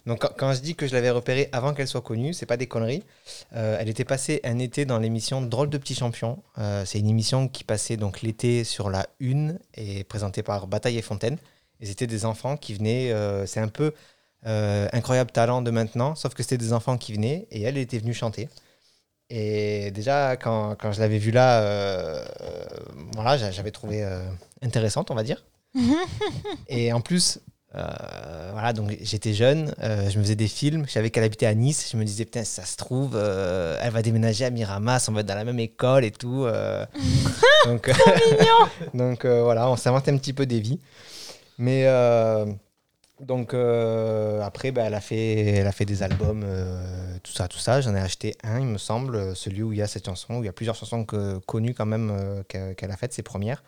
[0.06, 2.56] Donc, quand, quand je dis que je l'avais repérée avant qu'elle soit connue, c'est pas
[2.56, 3.04] des conneries.
[3.56, 6.42] Euh, elle était passée un été dans l'émission Drôle de petits champions.
[6.60, 10.98] Euh, c'est une émission qui passait donc l'été sur la Une et présentée par Bataille
[10.98, 11.38] et Fontaine.
[11.82, 13.12] Et c'était des enfants qui venaient.
[13.12, 13.94] euh, c'est un peu
[14.46, 17.98] euh, incroyable talent de maintenant, sauf que c'était des enfants qui venaient et elle était
[17.98, 18.50] venue chanter.
[19.30, 22.66] Et déjà, quand, quand je l'avais vue là, euh, euh,
[23.14, 24.08] voilà, j'a- j'avais trouvé
[24.62, 25.44] intéressante, on va dire.
[26.70, 27.40] et en plus,
[27.76, 31.46] euh, voilà, donc j'étais jeune, euh, je me faisais des films, je savais qu'elle habitait
[31.46, 34.50] à Nice, je me disais, putain, si ça se trouve, euh, elle va déménager à
[34.50, 36.48] Miramas, on va être dans la même école et tout.
[37.66, 37.92] donc,
[38.94, 40.80] donc voilà, on s'inventait un petit peu des vies.
[41.58, 41.86] Mais
[43.20, 47.48] donc euh, après, bah, elle, a fait, elle a fait des albums, euh, tout ça,
[47.48, 47.82] tout ça.
[47.82, 50.44] J'en ai acheté un, il me semble, celui où il y a cette chanson, où
[50.44, 52.44] il y a plusieurs chansons que- connues quand même euh,
[52.76, 53.64] qu'elle a faites, ses premières.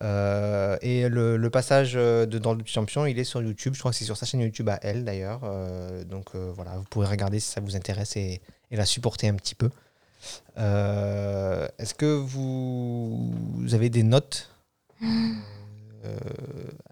[0.00, 3.74] Et le, le passage de Dans le champion, il est sur YouTube.
[3.74, 5.40] Je crois que c'est sur sa chaîne YouTube à elle d'ailleurs.
[6.06, 9.54] Donc voilà, vous pourrez regarder si ça vous intéresse et, et la supporter un petit
[9.56, 9.70] peu.
[10.56, 14.50] Est-ce que vous, vous avez des notes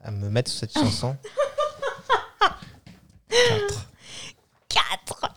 [0.02, 1.16] à me mettre sur cette chanson?
[3.34, 3.88] 4.
[4.68, 5.34] 4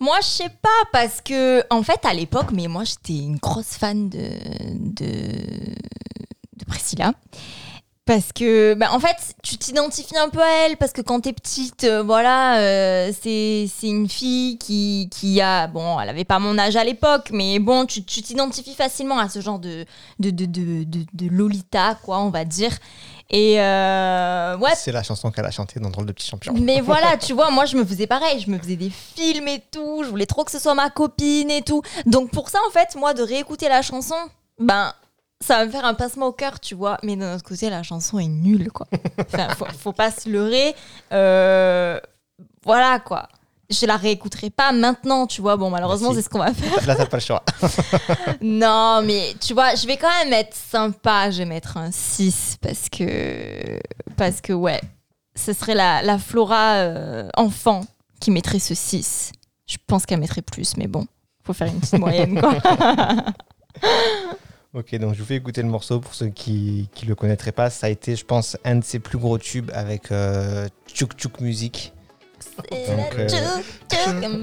[0.00, 3.76] Moi, je sais pas, parce que, en fait, à l'époque, mais moi, j'étais une grosse
[3.76, 4.28] fan de,
[4.74, 7.12] de, Priscilla.
[8.04, 11.32] Parce que, bah, en fait, tu t'identifies un peu à elle, parce que quand t'es
[11.32, 16.56] petite, euh, voilà, euh, c'est une fille qui, qui a, bon, elle avait pas mon
[16.56, 19.84] âge à l'époque, mais bon, tu t'identifies facilement à ce genre de,
[20.20, 20.46] de, de,
[20.84, 22.70] de Lolita, quoi, on va dire.
[23.30, 26.54] Et euh, ouais, C'est la chanson qu'elle a chantée dans Drôle de petit champion.
[26.54, 29.62] mais voilà, tu vois, moi je me faisais pareil, je me faisais des films et
[29.70, 31.82] tout, je voulais trop que ce soit ma copine et tout.
[32.06, 34.14] Donc pour ça, en fait, moi de réécouter la chanson,
[34.58, 34.92] ben
[35.40, 36.98] ça va me faire un passement au cœur, tu vois.
[37.02, 38.86] Mais d'un autre côté, la chanson est nulle, quoi.
[39.18, 40.74] Enfin, faut, faut pas se leurrer.
[41.12, 42.00] Euh,
[42.64, 43.28] voilà, quoi.
[43.68, 45.56] Je la réécouterai pas maintenant, tu vois.
[45.56, 46.86] Bon, malheureusement, c'est ce qu'on va faire.
[46.86, 47.42] Là, t'as pas le choix.
[48.40, 51.30] Non, mais tu vois, je vais quand même être sympa.
[51.30, 53.78] Je vais mettre un 6 parce que,
[54.16, 54.80] parce que ouais,
[55.34, 57.84] ce serait la, la Flora euh, enfant
[58.20, 59.32] qui mettrait ce 6.
[59.66, 61.06] Je pense qu'elle mettrait plus, mais bon,
[61.44, 62.54] faut faire une petite moyenne, quoi.
[64.74, 67.70] Ok, donc je vous fais écouter le morceau pour ceux qui ne le connaîtraient pas.
[67.70, 71.40] Ça a été, je pense, un de ses plus gros tubes avec euh, Tchouk Tchouk
[71.40, 71.94] Music.
[72.70, 74.36] C'est Donc, la euh, tchouk tchouk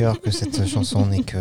[0.00, 1.36] cœur que cette chanson n'est que,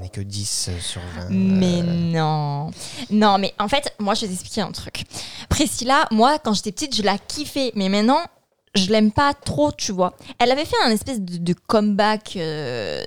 [0.00, 1.30] n'est que 10 sur 20.
[1.30, 2.70] Mais Euh, non.
[3.10, 5.04] Non, mais en fait, moi, je vais t'expliquer un truc.
[5.48, 7.72] Priscilla, moi, quand j'étais petite, je la kiffais.
[7.74, 8.20] Mais maintenant,
[8.76, 10.14] je l'aime pas trop, tu vois.
[10.38, 13.02] Elle avait fait un espèce de, de comeback euh,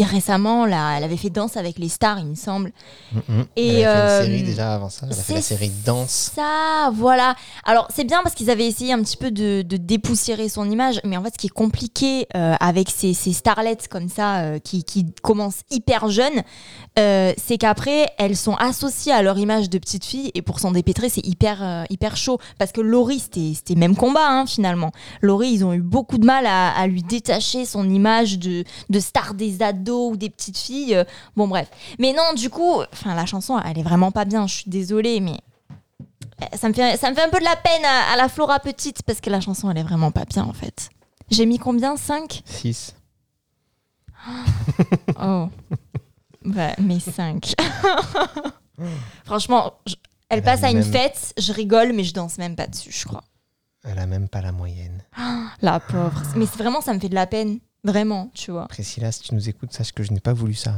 [0.00, 0.66] récemment.
[0.66, 2.72] Là, elle avait fait Danse avec les stars, il me semble.
[3.12, 3.42] mm.
[3.56, 5.06] Et, elle a fait euh, une série déjà avant ça.
[5.10, 6.32] Elle a fait la série Danse.
[6.34, 7.34] Ça, voilà.
[7.64, 11.00] Alors, c'est bien parce qu'ils avaient essayé un petit peu de, de dépoussiérer son image,
[11.04, 14.58] mais en fait, ce qui est compliqué euh, avec ces, ces starlets comme ça, euh,
[14.58, 16.42] qui, qui commencent hyper jeunes,
[16.98, 20.72] euh, c'est qu'après, elles sont associées à leur image de petite fille, et pour s'en
[20.72, 22.38] dépêtrer, c'est hyper, euh, hyper chaud.
[22.58, 24.92] Parce que Laurie, c'était c'était même combat, hein, finalement.
[25.22, 29.00] Laurie, ils ont eu beaucoup de mal à, à lui détacher son image de, de
[29.00, 31.04] star des ados ou des petites filles.
[31.36, 31.68] Bon, bref.
[31.98, 35.20] Mais non, du coup, enfin, la chanson, elle est vraiment pas bien, je suis désolée,
[35.20, 35.38] mais
[36.54, 38.60] ça me fait, ça me fait un peu de la peine à, à la Flora
[38.60, 40.88] petite parce que la chanson elle est vraiment pas bien en fait.
[41.30, 41.96] J'ai mis combien?
[41.98, 42.94] 5 6.
[45.22, 45.48] Oh.
[46.44, 47.54] Ouais, mais 5.
[49.24, 49.94] Franchement, je-
[50.28, 53.22] elle passe à une fête, je rigole, mais je danse même pas dessus, je crois.
[53.84, 55.02] Elle a même pas la moyenne.
[55.62, 56.22] La pauvre.
[56.36, 57.58] Mais vraiment, ça me fait de la peine.
[57.84, 58.66] Vraiment, tu vois.
[58.68, 60.74] Priscilla, si tu nous écoutes, sache que je n'ai pas voulu ça.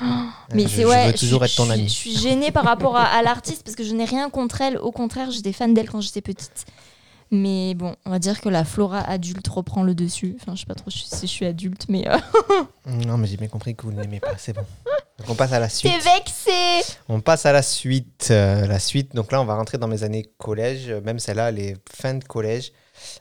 [0.00, 0.30] hein.
[0.54, 1.06] Mais Je- c'est je ouais.
[1.08, 1.84] veux toujours je, être ton je- ami.
[1.88, 4.78] Je suis gênée par rapport à, à l'artiste parce que je n'ai rien contre elle.
[4.78, 6.64] Au contraire, j'étais fan d'elle quand j'étais petite.
[7.30, 10.36] Mais bon, on va dire que la Flora adulte reprend le dessus.
[10.40, 12.16] Enfin, je sais pas trop si je suis adulte, mais euh,
[12.86, 14.64] Non, mais j'ai bien compris que vous ne l'aimez pas, c'est bon.
[15.18, 15.92] Donc on passe à la suite.
[15.92, 16.94] t'es vexée.
[17.08, 18.28] On passe à la suite.
[18.30, 20.90] euh, la suite, donc là, on va rentrer dans mes années collège.
[20.90, 22.72] Même celle-là, elle est fin de collège.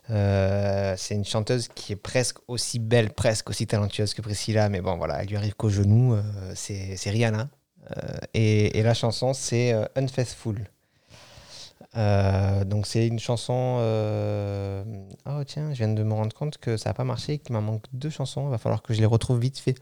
[0.09, 4.81] Euh, c'est une chanteuse qui est presque aussi belle, presque aussi talentueuse que Priscilla, mais
[4.81, 6.15] bon, voilà, elle lui arrive qu'au genou.
[6.15, 6.21] euh,
[6.55, 7.47] c'est Rihanna.
[8.33, 10.67] Et, et la chanson, c'est Unfaithful.
[12.65, 13.77] Donc c'est une chanson.
[15.25, 17.61] Oh tiens, je viens de me rendre compte que ça n'a pas marché, qu'il m'en
[17.61, 18.47] manque deux chansons.
[18.47, 19.75] Il va falloir que je les retrouve vite fait.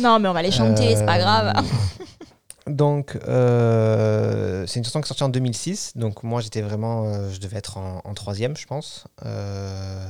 [0.00, 1.64] Non, mais on va les chanter, c'est pas Euh, grave.
[2.66, 5.92] Donc, euh, c'est une chanson qui est sortie en 2006.
[5.96, 7.04] Donc, moi, j'étais vraiment.
[7.06, 9.04] euh, je devais être en, en troisième, je pense.
[9.26, 10.08] Euh,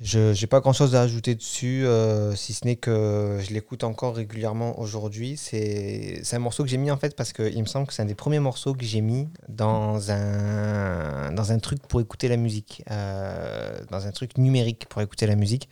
[0.00, 3.84] je n'ai pas grand chose à ajouter dessus, euh, si ce n'est que je l'écoute
[3.84, 5.36] encore régulièrement aujourd'hui.
[5.36, 8.06] C'est un morceau que j'ai mis en fait parce qu'il me semble que c'est un
[8.06, 12.82] des premiers morceaux que j'ai mis dans un, dans un truc pour écouter la musique,
[12.90, 15.68] euh, dans un truc numérique pour écouter la musique.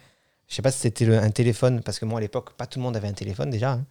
[0.51, 2.79] Je sais pas si c'était le- un téléphone, parce que moi à l'époque, pas tout
[2.79, 3.73] le monde avait un téléphone déjà.
[3.73, 3.87] hein.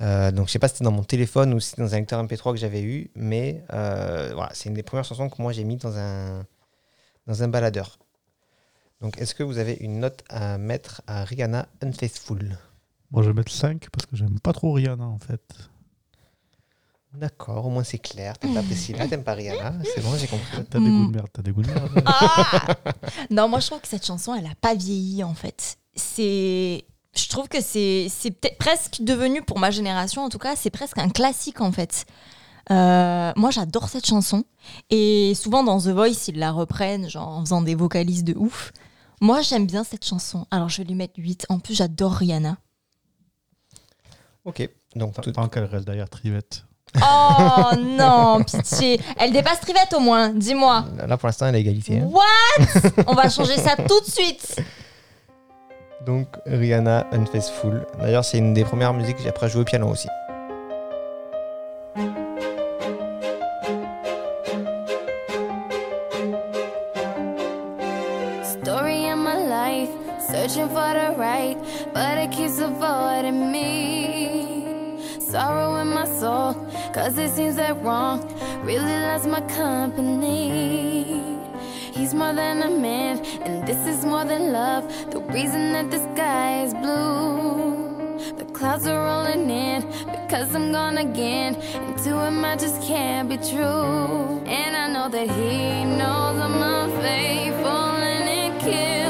[0.00, 1.98] Euh, donc je sais pas si c'était dans mon téléphone ou si c'était dans un
[1.98, 5.52] lecteur MP3 que j'avais eu, mais euh, voilà, c'est une des premières chansons que moi
[5.52, 6.44] j'ai mis dans un,
[7.28, 7.98] dans un baladeur.
[9.00, 12.56] Donc est-ce que vous avez une note à mettre à Rihanna Unfaithful
[13.10, 15.42] Moi, je vais mettre 5 parce que j'aime pas trop Rihanna en fait.
[17.14, 18.38] D'accord, au moins c'est clair.
[18.38, 20.64] T'aimes pas Priscilla, t'aimes pas Rihanna, c'est bon, j'ai compris.
[20.70, 21.90] T'as des goûts de merde, t'as des goûts de merde.
[22.06, 22.76] Ah
[23.30, 25.76] non, moi je trouve que cette chanson, elle a pas vieilli en fait.
[25.94, 26.84] C'est,
[27.14, 30.70] je trouve que c'est, c'est peut-être presque devenu pour ma génération en tout cas, c'est
[30.70, 32.06] presque un classique en fait.
[32.70, 34.44] Euh, moi j'adore cette chanson
[34.88, 38.72] et souvent dans The Voice ils la reprennent genre en faisant des vocalises de ouf.
[39.20, 41.46] Moi j'aime bien cette chanson, alors je vais lui mettre 8.
[41.48, 42.56] En plus j'adore Rihanna.
[44.44, 46.64] Ok, donc tout- Tant qu'elle reste derrière Trivette.
[47.00, 49.00] Oh non, pitié.
[49.18, 50.84] Elle dépasse Trivette au moins, dis-moi.
[51.06, 51.98] là pour l'instant elle a égalité.
[52.00, 52.08] hein.
[52.10, 53.04] What?
[53.06, 54.56] On va changer ça tout de suite.
[56.04, 57.86] Donc Rihanna Unfaithful.
[57.98, 60.08] D'ailleurs c'est une des premières musiques que j'ai appris à jouer au piano aussi.
[68.42, 69.90] Story of my life,
[70.28, 71.56] searching for the right,
[71.94, 74.96] but it keeps avoiding me.
[75.20, 76.54] Sorrow in my soul,
[76.92, 78.20] cause it seems that wrong
[78.64, 81.01] really loves my company.
[82.14, 84.84] More than a man, and this is more than love.
[85.10, 88.18] The reason that the sky is blue.
[88.36, 91.54] The clouds are rolling in because I'm gone again.
[91.54, 94.42] And to him, I just can't be true.
[94.46, 99.01] And I know that he knows I'm unfaithful, and it kills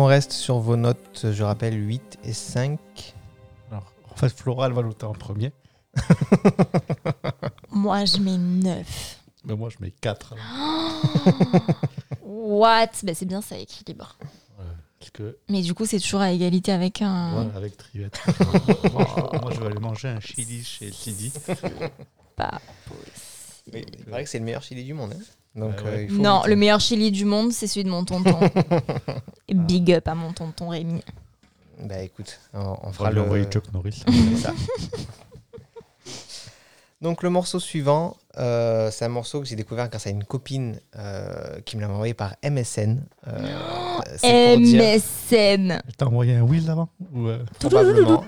[0.00, 2.80] qu'on reste sur vos notes, je rappelle, 8 et 5
[3.70, 5.52] Alors, en fait, Flora, elle va noter en premier.
[7.70, 9.18] Moi, je mets 9.
[9.44, 10.36] Mais moi, je mets 4.
[12.22, 12.86] What?
[13.02, 14.16] Ben, C'est bien, ça équilibre.
[14.98, 17.50] Parce que, Mais du coup, c'est toujours à égalité avec un.
[17.54, 18.18] avec Trivette.
[18.94, 21.30] moi, je vais aller manger un chili chez Sidi.
[22.36, 22.58] Pas
[23.70, 25.12] Il paraît que c'est le meilleur chili du monde.
[25.14, 25.22] hein.
[25.56, 25.90] Donc, Ah ouais.
[25.90, 26.50] euh, il faut Non, goûter.
[26.50, 28.38] le meilleur chili du monde, c'est celui de mon tonton.
[29.48, 31.02] Big up à mon tonton Rémi.
[31.82, 33.22] Bah écoute, on, on On fera le.
[33.22, 34.04] envoyer Chuck Norris.
[34.42, 34.52] Ça.
[37.00, 40.78] Donc le morceau suivant, euh, c'est un morceau que j'ai découvert grâce à une copine
[40.96, 43.02] euh, qui me l'a envoyé par MSN.
[43.26, 45.82] Euh, c'est pour dire MSN.
[45.96, 48.22] T'as envoyé un Will avant Ou, euh, probablement.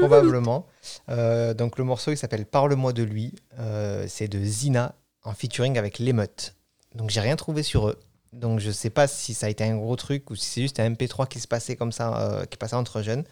[0.00, 0.66] probablement.
[1.08, 3.32] Euh, donc le morceau il s'appelle Parle-moi de lui.
[3.60, 6.54] Euh, c'est de Zina en featuring avec l'émeute.
[6.94, 7.98] Donc j'ai rien trouvé sur eux.
[8.32, 10.80] Donc je sais pas si ça a été un gros truc ou si c'est juste
[10.80, 13.24] un MP3 qui se passait comme ça, euh, qui passait entre jeunes.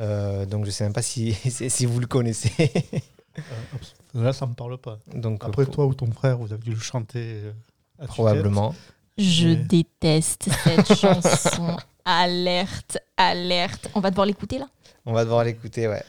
[0.00, 1.32] Euh, donc je sais même pas si,
[1.68, 2.52] si vous le connaissez.
[3.38, 3.42] euh,
[4.14, 4.98] Là, ça me parle pas.
[5.14, 7.52] donc Après, toi ou ton frère, vous avez dû le chanter euh,
[8.00, 8.74] à probablement.
[9.16, 11.76] Je Mais- déteste cette chanson.
[12.04, 13.88] Alerte, alerte.
[13.94, 14.68] On va devoir l'écouter là?
[15.04, 16.02] On va devoir l'écouter, ouais.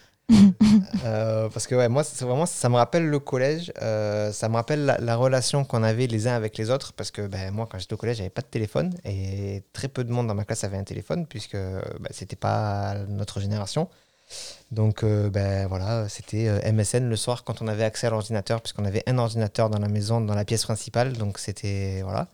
[1.06, 3.72] Euh, parce que ouais, moi, vraiment, ça me rappelle le collège.
[3.82, 6.94] euh, ça me rappelle la, la relation qu'on avait les uns avec les autres.
[6.94, 10.04] Parce que ben, moi, quand j'étais au collège, j'avais pas de téléphone et très peu
[10.04, 13.90] de monde dans ma classe avait un téléphone puisque ben, c'était pas notre génération.
[14.72, 18.86] Donc euh, ben voilà, c'était MSN le soir quand on avait accès à l'ordinateur puisqu'on
[18.86, 21.14] avait un ordinateur dans la maison, dans la pièce principale.
[21.14, 22.28] Donc c'était voilà.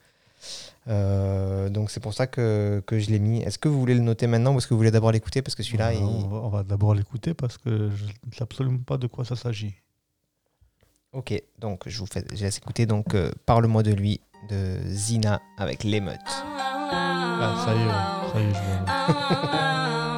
[0.87, 3.41] Euh, donc c'est pour ça que, que je l'ai mis.
[3.41, 5.41] Est-ce que vous voulez le noter maintenant ou est-ce que vous voulez d'abord l'écouter?
[5.41, 6.03] Parce que celui-là, Euh, il...
[6.03, 9.25] on va, on va d'abord l'écouter parce que je ne sais absolument pas de quoi
[9.25, 9.73] ça s'agit.
[11.13, 14.19] Ok, donc je vous fais, je laisse écouter donc euh, Parle-moi de lui
[14.49, 16.19] de Zina avec l'émeute.
[16.27, 20.11] Ah, ça y est, ça y est, je vois.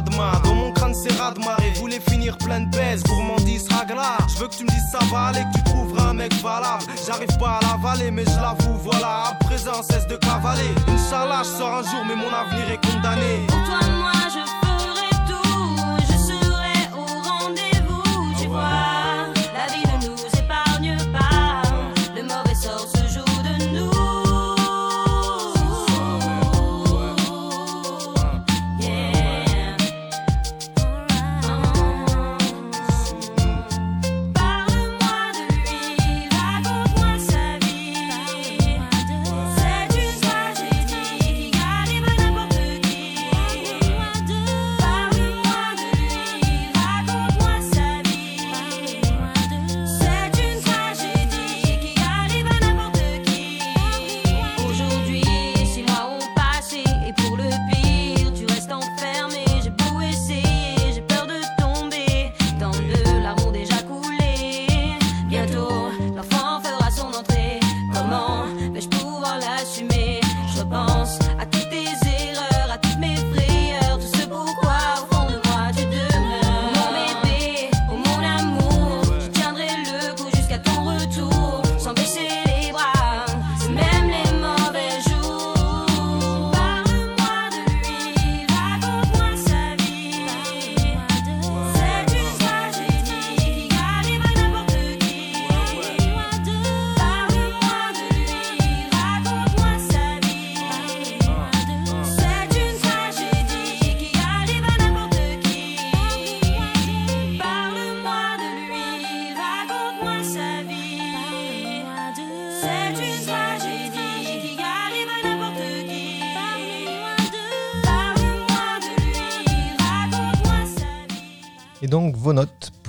[0.00, 1.72] Dans mon crâne, c'est marée.
[1.76, 4.16] Voulais finir plein de baisse, gourmandise, ragla.
[4.26, 6.84] Je veux que tu me dises ça va aller, que tu trouveras un mec valable.
[7.06, 9.24] J'arrive pas à l'avaler, mais je l'avoue, voilà.
[9.28, 10.62] À présent, cesse de cavaler.
[10.88, 13.46] Inch'Allah, je sors un jour, mais mon avenir est condamné.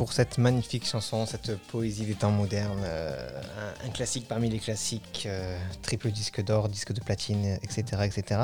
[0.03, 3.41] Pour cette magnifique chanson, cette poésie des temps modernes, euh,
[3.81, 7.83] un, un classique parmi les classiques, euh, triple disque d'or, disque de platine, etc.
[8.03, 8.41] etc.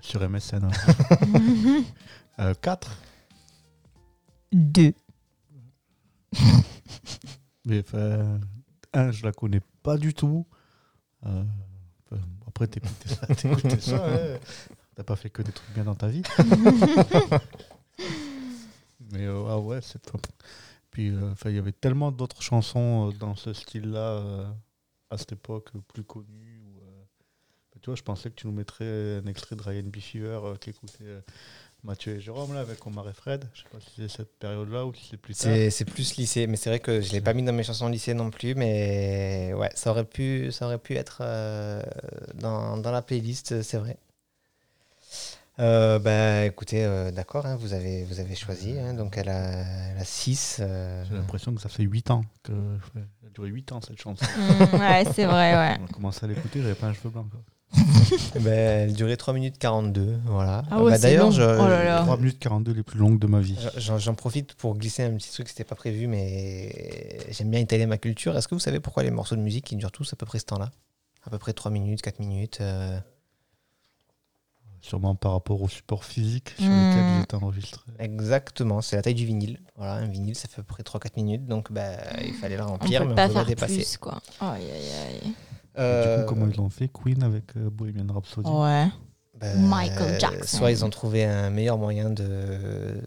[0.00, 0.62] Sur MSN.
[0.62, 0.70] hein.
[2.38, 2.96] Euh, 4.
[4.52, 4.94] Deux.
[7.64, 8.38] Mais enfin,
[8.92, 10.46] un, je la connais pas du tout.
[11.26, 11.42] Euh,
[12.46, 14.06] après, t'écoutais ça, t'écoutais ça.
[14.06, 14.38] hein.
[14.94, 16.22] T'as pas fait que des trucs bien dans ta vie.
[19.10, 20.26] Mais euh, ah ouais, c'est top.
[20.98, 24.46] Euh, il y avait tellement d'autres chansons euh, dans ce style-là euh,
[25.10, 26.62] à cette époque, plus connues.
[26.82, 27.04] euh,
[27.80, 29.98] tu vois, je pensais que tu nous mettrais un extrait de Ryan B.
[29.98, 31.20] Fever qui écoutait euh,
[31.84, 33.48] Mathieu et Jérôme là, avec Omar et Fred.
[33.54, 35.54] Je sais pas si c'est cette période-là ou si c'est plus tard.
[35.70, 38.14] C'est plus lycée, mais c'est vrai que je l'ai pas mis dans mes chansons lycée
[38.14, 41.22] non plus, mais ouais, ça aurait pu, ça aurait pu être
[42.34, 43.96] dans, dans la playlist, c'est vrai.
[45.60, 49.64] Euh, bah écoutez, euh, d'accord, hein, vous, avez, vous avez choisi, hein, donc elle a,
[49.90, 50.60] elle a 6.
[51.08, 52.24] J'ai l'impression que ça fait 8 ans.
[52.44, 52.52] Que,
[52.94, 54.24] elle a duré 8 ans cette chanson.
[54.24, 55.76] Mm, ouais, c'est vrai, ouais.
[55.80, 57.26] On a commencé à l'écouter, j'avais pas un cheveu blanc.
[57.30, 57.40] quoi.
[58.50, 60.62] elle durait 3 minutes 42, voilà.
[60.70, 61.30] Ah ouais, Bah, c'est D'ailleurs, long.
[61.32, 62.02] je- Oh là là.
[62.02, 63.58] 3 minutes 42 les plus longues de ma vie.
[63.76, 67.86] j'en j'en profite pour glisser un petit truc, c'était pas prévu, mais j'aime bien étaler
[67.86, 68.36] ma culture.
[68.38, 70.38] Est-ce que vous savez pourquoi les morceaux de musique, ils durent tous à peu près
[70.38, 70.70] ce temps-là?
[71.24, 72.98] À peu près 3 minutes, 4 minutes euh,
[74.80, 76.88] Sûrement par rapport au support physique sur Hmm.
[76.90, 77.90] lequel ils étaient enregistrés.
[77.98, 79.58] Exactement, c'est la taille du vinyle.
[79.76, 82.62] Voilà, un vinyle, ça fait à peu près 3-4 minutes, donc bah, il fallait le
[82.62, 83.74] On remplir, peut mais pas on peut pas faire dépasser.
[83.76, 84.20] plus, quoi.
[84.40, 85.32] Aïe, aïe, aïe.
[85.78, 88.48] Euh, Du coup, comment ils l'ont fait Queen avec euh, Bohemian Rhapsody?
[88.48, 88.86] Ouais.
[89.40, 90.56] bah, Michael Jackson.
[90.58, 93.00] Soit ils ont trouvé un meilleur moyen de,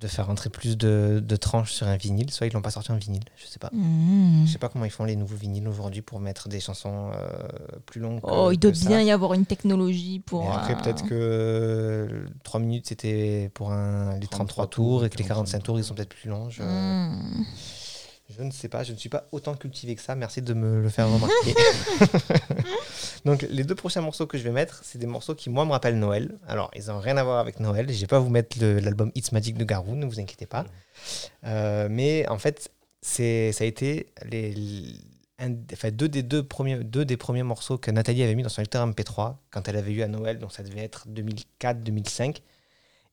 [0.00, 2.92] de faire entrer plus de, de tranches sur un vinyle, soit ils l'ont pas sorti
[2.92, 3.70] en vinyle, je sais pas.
[3.72, 4.44] Mm.
[4.46, 7.28] Je sais pas comment ils font les nouveaux vinyles aujourd'hui pour mettre des chansons euh,
[7.86, 8.20] plus longues.
[8.20, 10.44] que- Oh, il doit bien y avoir une technologie pour.
[10.44, 15.16] Et après, euh, peut-être que 3 minutes c'était pour un, les 33 tours et que
[15.16, 16.50] les 45 tours ils sont peut-être plus longs.
[16.50, 17.44] Je, mm.
[18.36, 20.14] Je ne sais pas, je ne suis pas autant cultivé que ça.
[20.14, 21.54] Merci de me le faire remarquer.
[23.24, 25.70] Donc, les deux prochains morceaux que je vais mettre, c'est des morceaux qui, moi, me
[25.72, 26.36] rappellent Noël.
[26.46, 27.90] Alors, ils n'ont rien à voir avec Noël.
[27.90, 30.64] Je vais pas vous mettre l'album It's Magic de Garou, ne vous inquiétez pas.
[31.44, 32.70] Euh, mais en fait,
[33.00, 34.54] c'est, ça a été les,
[35.38, 38.48] un- enfin, deux, des deux, premiers, deux des premiers morceaux que Nathalie avait mis dans
[38.48, 40.38] son lecteur MP3 quand elle avait eu à Noël.
[40.38, 42.38] Donc, ça devait être 2004-2005.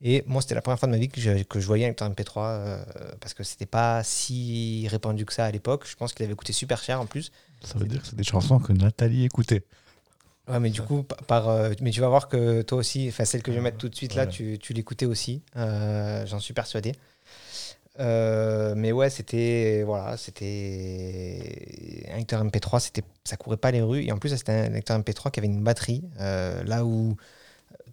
[0.04, 1.90] Et moi, c'était la première fois de ma vie que je, que je voyais un
[1.90, 2.84] lecteur MP3 euh,
[3.20, 5.86] parce que c'était pas si répandu que ça à l'époque.
[5.88, 7.32] Je pense qu'il avait coûté super cher en plus.
[7.64, 9.64] Ça veut dire que c'est des chansons que Nathalie écoutait.
[10.48, 13.44] Ouais, mais du coup, par, euh, mais tu vas voir que toi aussi, enfin celle
[13.44, 14.30] que je vais mettre tout de suite là, Ouais.
[14.30, 15.44] tu, tu l'écoutais aussi.
[15.56, 16.94] Euh, J'en suis persuadé.
[18.00, 24.04] Euh, mais ouais, c'était voilà, c'était un lecteur MP3, c'était ça courait pas les rues
[24.06, 27.18] et en plus c'était un lecteur MP3 qui avait une batterie là où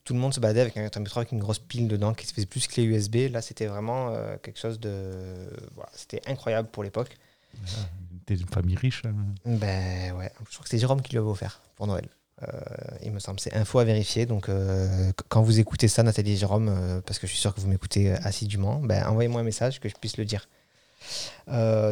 [0.09, 2.33] tout le monde se baladait avec un MP3 avec une grosse pile dedans qui se
[2.33, 3.31] faisait plus clé USB.
[3.31, 5.13] Là, c'était vraiment euh, quelque chose de
[5.75, 7.15] voilà, c'était incroyable pour l'époque.
[8.25, 9.03] T'es une famille riche.
[9.05, 9.13] hein.
[9.45, 12.09] Ben ouais, je crois que c'est Jérôme qui lui avait offert pour Noël.
[12.43, 12.47] Euh,
[13.03, 14.25] il me semble, c'est info à vérifier.
[14.25, 17.41] Donc, euh, qu- quand vous écoutez ça, Nathalie et Jérôme, euh, parce que je suis
[17.41, 20.49] sûr que vous m'écoutez assidûment, ben, envoyez-moi un message que je puisse le dire.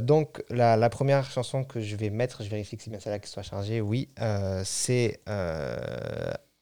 [0.02, 3.18] Donc, la, la première chanson que je vais mettre, je vérifie que c'est bien celle-là
[3.18, 3.80] qui soit chargée.
[3.82, 4.08] Oui,
[4.64, 5.20] c'est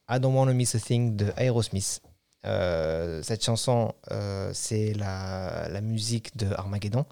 [0.08, 2.00] I Don't Wanna Miss a Thing de Aerosmith.
[2.46, 7.06] Euh, cette chanson, euh, c'est la, musique de Armageddon.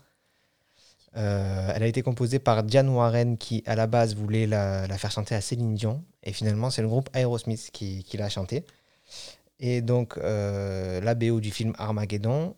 [1.17, 5.11] Euh, elle a été composée par Diane Warren qui, à la base, voulait la, faire
[5.11, 6.05] chanter à Céline Dion.
[6.23, 8.65] Et finalement, c'est le groupe Aerosmith qui, l'a chantée.
[9.59, 12.55] Et donc, la BO du film Armageddon,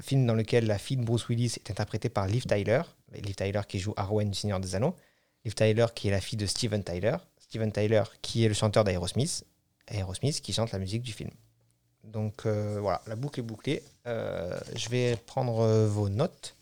[0.00, 2.82] film dans lequel la fille de Bruce Willis est interprétée par Liv Tyler.
[3.12, 4.94] Liv Tyler qui joue Arwen du Seigneur des Anneaux.
[5.44, 7.16] Liv Tyler qui est la fille de Steven Tyler.
[7.38, 9.44] Steven Tyler qui est le chanteur d'Aerosmith.
[9.90, 11.30] Aerosmith qui chante la musique du film.
[12.04, 13.82] Donc euh, voilà, la boucle est bouclée.
[14.06, 16.56] Euh, je vais prendre euh, vos notes.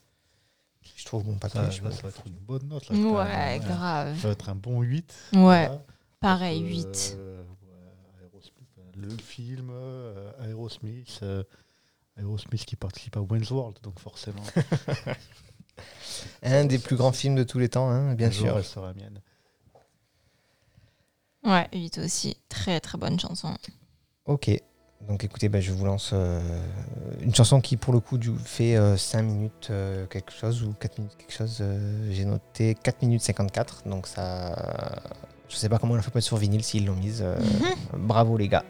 [0.97, 1.61] Je trouve mon papier.
[1.61, 2.89] Ça, ça, va être une bonne note.
[2.89, 3.68] Là, Ouais, même.
[3.68, 4.16] grave.
[4.20, 5.14] Ça va être un bon 8.
[5.35, 5.83] Ouais, Voilà.
[6.20, 7.16] pareil, Euh, 8.
[7.16, 11.45] ouais, Aerosmith, euh, le film, euh, Aerosmith, euh,
[12.18, 14.43] Aerosmith qui participe à Wayne's World, donc forcément.
[16.43, 18.59] Un des plus grands films de tous les temps, hein, bien un jour, sûr.
[18.59, 19.20] elle sera mienne.
[21.49, 22.36] Ouais, 8 aussi.
[22.49, 23.57] Très très bonne chanson.
[24.26, 24.51] Ok.
[25.09, 26.40] Donc écoutez, bah, je vous lance euh,
[27.22, 30.99] une chanson qui pour le coup du, fait 5 minutes euh, quelque chose ou 4
[30.99, 31.59] minutes quelque chose.
[31.61, 33.84] euh, J'ai noté 4 minutes 54.
[33.88, 34.55] Donc ça...
[35.49, 37.22] Je sais pas comment on l'a fait pour être sur vinyle s'ils l'ont mise.
[37.22, 37.38] euh,
[37.96, 38.64] bravo les gars.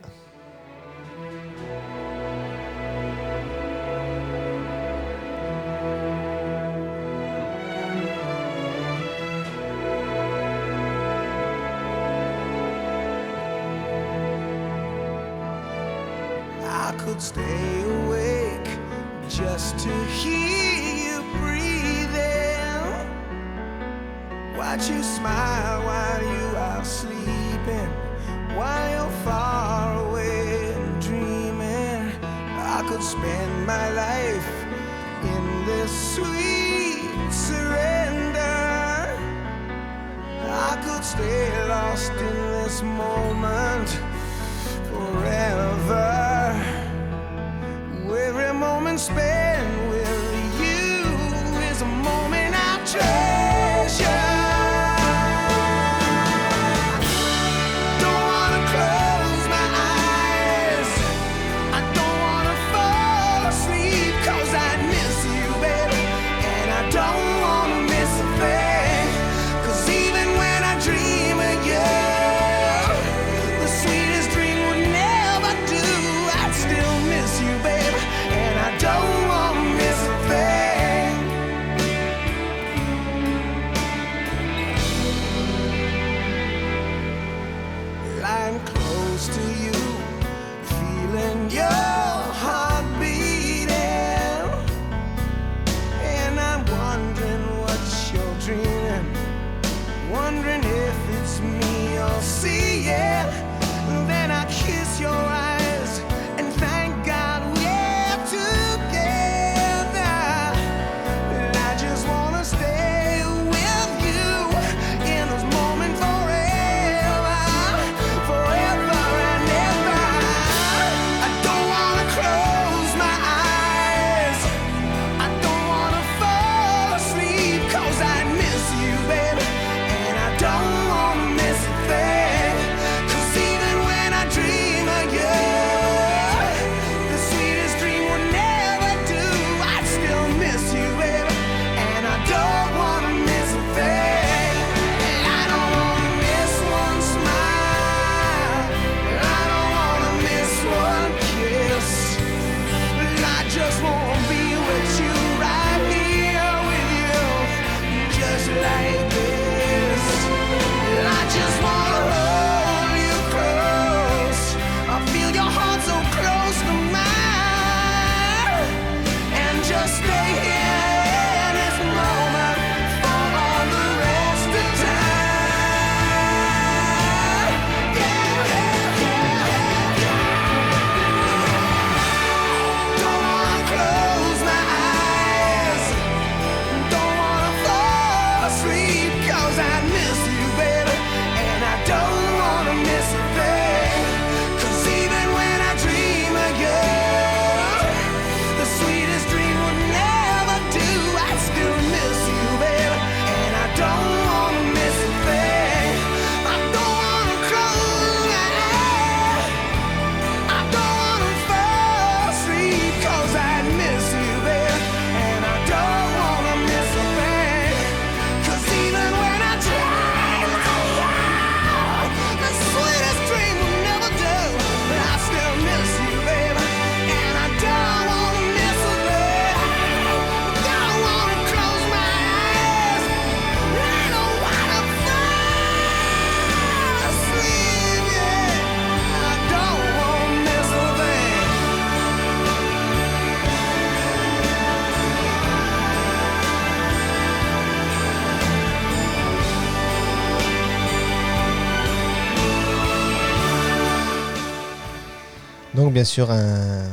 [255.99, 256.85] bien sûr un,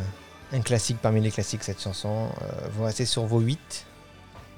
[0.63, 2.27] classique parmi les classiques, cette chanson.
[2.41, 3.85] Euh, vous restez sur vos 8.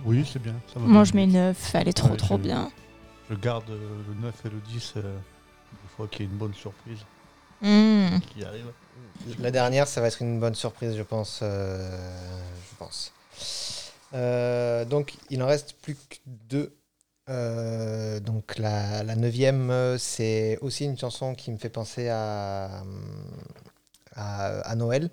[0.05, 0.53] Oui, c'est bien.
[0.77, 1.71] Moi, je mets 9.
[1.75, 2.71] Elle est trop, trop bien.
[3.29, 6.37] Je garde euh, le 9 et le 10 euh, une fois qu'il y ait une
[6.37, 6.99] bonne surprise
[7.61, 8.19] hmm.
[8.19, 8.71] qui arrive.
[9.39, 11.39] La dernière, ça va être une bonne surprise, je pense.
[11.41, 13.11] Je pense.
[14.89, 16.73] Donc, il en reste plus que deux.
[18.21, 23.27] Donc, la neuvième, c'est aussi une chanson qui me fait penser à, hum,
[24.17, 25.09] à, Noël.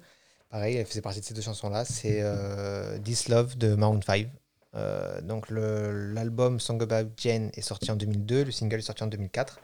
[0.51, 1.85] Pareil, elle faisait partie de ces deux chansons-là.
[1.85, 4.29] C'est euh, This Love de Maroon 5.
[4.77, 9.07] Euh, donc l'album Song About Jane est sorti en 2002, le single est sorti en
[9.07, 9.61] 2004.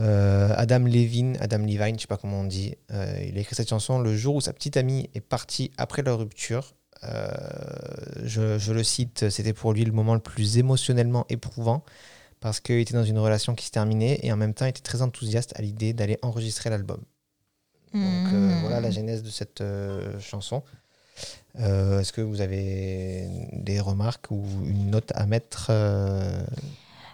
[0.00, 3.68] Euh, Adam Levine, Adam Levine, je sais pas comment on dit, il a écrit cette
[3.68, 6.74] chanson le jour où sa petite amie est partie après leur rupture.
[7.02, 11.84] Je, je, le cite, c'était pour lui le moment le plus émotionnellement éprouvant
[12.40, 14.80] parce qu'il était dans une relation qui se terminait et en même temps il était
[14.80, 17.02] très enthousiaste à l'idée d'aller enregistrer l'album.
[17.94, 18.60] Donc euh, mm.
[18.60, 20.62] voilà la genèse de cette euh, chanson.
[21.58, 25.70] Euh, est-ce que vous avez des remarques ou une note à mettre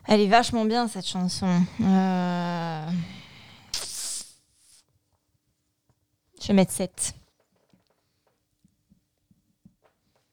[0.07, 1.62] Elle est vachement bien cette chanson.
[6.41, 7.14] Je vais mettre 7.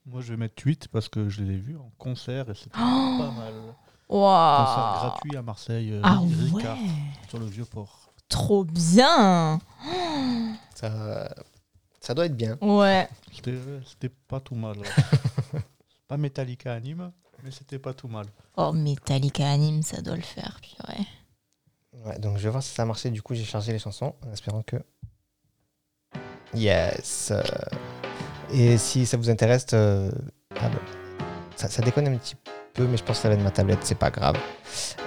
[0.08, 3.18] Moi je vais mettre 8 parce que je l'ai vu en concert et c'était oh.
[3.20, 3.54] pas mal.
[4.10, 4.66] Wow.
[4.66, 6.80] Concert gratuit à Marseille, ah Ricard,
[7.28, 8.09] sur le vieux port.
[8.30, 9.60] Trop bien
[10.76, 11.36] ça,
[12.00, 12.58] ça doit être bien.
[12.62, 13.10] Ouais.
[13.34, 14.78] C'était pas tout mal.
[16.08, 17.12] pas Metallica à Nîmes,
[17.44, 18.26] mais c'était pas tout mal.
[18.56, 21.06] Oh, Metallica anime, ça doit le faire, purée.
[22.06, 23.10] Ouais, donc je vais voir si ça a marché.
[23.10, 24.78] Du coup, j'ai chargé les chansons en espérant que.
[26.54, 27.34] Yes.
[28.52, 30.12] Et si ça vous intéresse, euh,
[30.56, 30.80] ah bah,
[31.56, 32.49] ça, ça déconne un petit peu,
[32.88, 34.36] mais je pense ça va de ma tablette, c'est pas grave.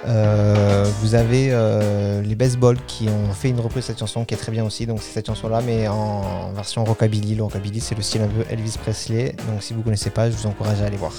[0.05, 4.33] Euh, vous avez euh, les Baseball qui ont fait une reprise de cette chanson qui
[4.33, 4.85] est très bien aussi.
[4.85, 7.35] Donc c'est cette chanson-là, mais en version rockabilly.
[7.35, 9.35] Le rockabilly, c'est le style un peu Elvis Presley.
[9.49, 11.13] Donc si vous connaissez pas, je vous encourage à aller voir.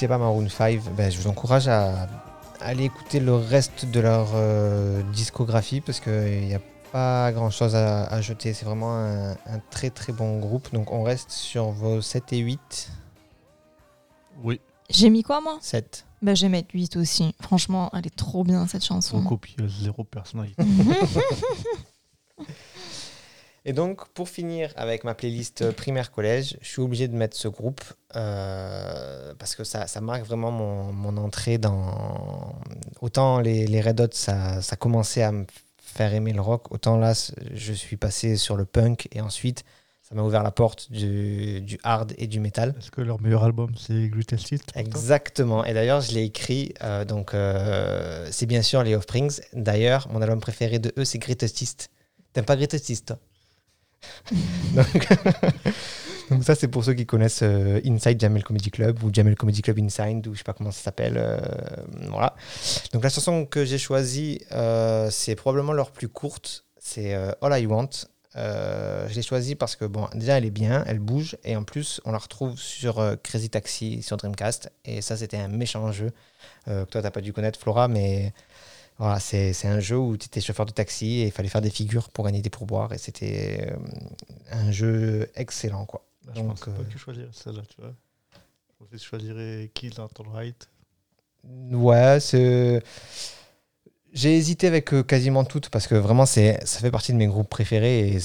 [0.00, 2.08] Connaissez pas Maroon 5, ben, je vous encourage à
[2.58, 7.74] aller écouter le reste de leur euh, discographie parce qu'il n'y a pas grand chose
[7.74, 8.54] à, à jeter.
[8.54, 10.72] C'est vraiment un, un très très bon groupe.
[10.72, 12.90] Donc on reste sur vos 7 et 8.
[14.42, 15.58] Oui, J'ai mis quoi, moi?
[15.60, 16.06] 7.
[16.22, 17.34] Bah, je vais mettre 8 aussi.
[17.42, 19.18] Franchement, elle est trop bien, cette chanson.
[19.18, 20.62] on copie euh, zéro personnalité.
[23.64, 27.82] Et donc, pour finir avec ma playlist primaire-collège, je suis obligé de mettre ce groupe
[28.16, 32.54] euh, parce que ça, ça marque vraiment mon, mon entrée dans.
[33.00, 35.44] Autant les, les Red Hot, ça, ça commençait à me
[35.82, 37.12] faire aimer le rock, autant là,
[37.52, 39.64] je suis passé sur le punk et ensuite,
[40.02, 42.74] ça m'a ouvert la porte du, du hard et du metal.
[42.78, 45.64] Est-ce que leur meilleur album, c'est Greatest Hits Exactement.
[45.64, 46.72] Et d'ailleurs, je l'ai écrit.
[46.82, 49.40] euh, donc, euh, c'est bien sûr les Offsprings.
[49.52, 51.76] D'ailleurs, mon album préféré de eux, c'est Greatest Hits.
[52.32, 53.18] T'aimes pas Greatest Hits, toi?
[56.30, 59.62] donc, ça, c'est pour ceux qui connaissent euh, Inside Jamel Comedy Club ou Jamel Comedy
[59.62, 61.14] Club Inside ou je sais pas comment ça s'appelle.
[61.16, 61.38] euh,
[62.08, 62.34] voilà.
[62.92, 66.64] Donc la chanson que j'ai choisie, euh, c'est probablement leur plus courte.
[66.78, 67.90] C'est All I Want.
[68.34, 72.00] Je l'ai choisie parce que, bon, déjà, elle est bien, elle bouge, et en plus,
[72.04, 76.10] on la retrouve sur Crazy Taxi, sur Dreamcast, et ça, c'était un méchant jeu
[76.66, 78.32] que toi, t'as pas dû connaître, Flora, mais
[79.00, 81.70] voilà, c'est un jeu où tu étais chauffeur de taxi et il fallait faire des
[81.70, 83.76] figures pour gagner des pourboires, et c'était euh,
[84.52, 86.04] un jeu excellent, quoi.
[86.26, 87.94] Là, je Donc, pensais pas euh, que tu choisirais celle-là, tu vois.
[88.92, 90.68] Je choisirais Kill dans ton right.
[91.72, 92.82] Ouais, c'est.
[94.12, 97.26] J'ai hésité avec euh, quasiment toutes parce que vraiment, c'est, ça fait partie de mes
[97.26, 98.08] groupes préférés.
[98.10, 98.18] Et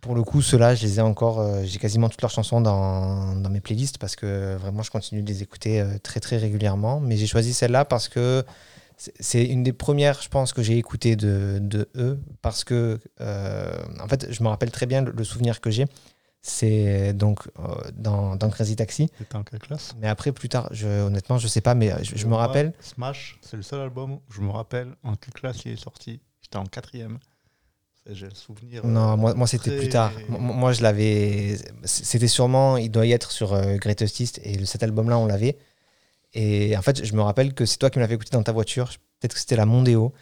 [0.00, 1.40] pour le coup, ceux-là, je les ai encore.
[1.40, 5.22] euh, j'ai quasiment toutes leurs chansons dans, dans mes playlists parce que vraiment, je continue
[5.22, 7.00] de les écouter euh, très, très régulièrement.
[7.00, 8.44] Mais j'ai choisi celle-là parce que
[8.96, 12.18] c'est- une des premières, je pense, que j'ai écoutées de, de eux.
[12.42, 15.86] Parce que, euh, en fait, je me rappelle très bien le, le souvenir que j'ai.
[16.46, 19.08] C'est donc euh, dans, dans Crazy Taxi.
[19.18, 19.94] C'était en quelle classe?
[19.98, 22.74] Mais après, plus tard, je, honnêtement, je sais pas, mais je, je me rappelle.
[22.80, 26.20] Smash, c'est le seul album où je me rappelle en quelle classe il est sorti.
[26.42, 27.18] J'étais en quatrième.
[28.10, 28.84] J'ai le souvenir.
[28.84, 30.12] Non, euh, moi, moi c'était très- plus tard.
[30.28, 31.56] Moi, moi, je l'avais.
[31.84, 32.76] C'était sûrement.
[32.76, 35.56] Il doit y être sur euh, Greatest Hits et cet album-là, on l'avait.
[36.34, 38.52] Et en fait, je me rappelle que c'est toi qui me l'avais écouté dans ta
[38.52, 38.90] voiture.
[39.20, 40.12] Peut-être que c'était la Mondeo.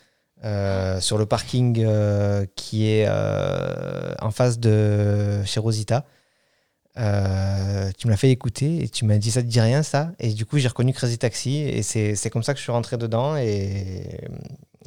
[0.45, 6.05] euh, sur le parking euh, qui est euh, en face de chez Rosita.
[6.97, 10.13] Tu me l'as fait écouter et tu m'as dit ça te dit rien ça?
[10.19, 12.99] Et du coup j'ai reconnu Crazy Taxi et c'est comme ça que je suis rentré
[12.99, 14.19] dedans et,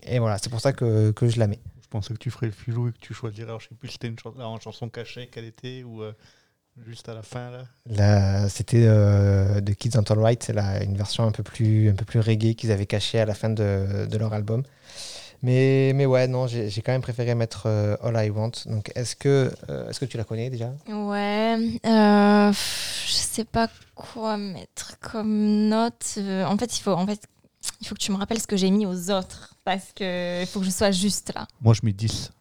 [0.03, 2.47] et voilà c'est pour ça que, que je la mets Je pensais que tu ferais
[2.47, 3.47] le filou et que tu choisirais.
[3.49, 6.03] Alors, je sais plus si c'était une chanson, en chanson cachée qu'elle était ou
[6.85, 7.63] juste à la fin là.
[7.87, 11.95] Là, c'était euh, de Kids on All Right, c'est une version un peu plus, un
[11.95, 14.63] peu plus reggae qu'ils avaient cachée à la fin de, de leur album.
[15.41, 18.51] Mais, mais ouais, non, j'ai j'ai quand même préféré mettre euh, All I Want.
[18.65, 20.73] Donc, est-ce que, euh, est-ce que tu la connais déjà?
[20.87, 26.15] Ouais, euh, pff, je sais pas quoi mettre comme note.
[26.17, 27.21] Euh, en fait, il faut, en fait,
[27.81, 30.47] il faut que tu me rappelles ce que j'ai mis aux autres parce que il
[30.47, 31.47] faut que je sois juste là.
[31.61, 32.31] Moi, je mets 10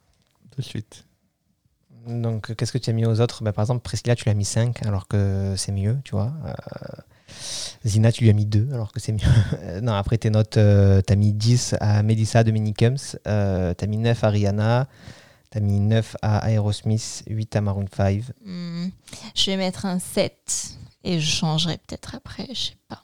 [0.57, 1.05] de suite.
[2.07, 3.43] Donc, qu'est-ce que tu as mis aux autres?
[3.43, 6.33] Bah, Par exemple, Priscilla, tu l'as mis 5 alors que c'est mieux, tu vois.
[6.47, 6.53] Euh,
[7.85, 9.21] Zina, tu lui as mis 2 alors que c'est mieux.
[9.63, 12.97] Euh, non, après tes notes, euh, tu as mis 10 à Melissa de Minikums,
[13.27, 14.89] euh, tu as mis 9 à Rihanna,
[15.51, 18.23] tu as mis 9 à Aerosmith, 8 à Maroon 5.
[18.45, 18.89] Hmm,
[19.35, 23.01] je vais mettre un 7 et je changerai peut-être après, je sais pas.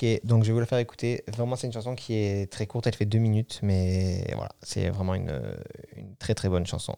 [0.00, 1.24] Ok, donc je vais vous la faire écouter.
[1.26, 4.90] Vraiment, c'est une chanson qui est très courte, elle fait 2 minutes, mais voilà, c'est
[4.90, 5.32] vraiment une
[6.20, 6.96] très très bonne chanson.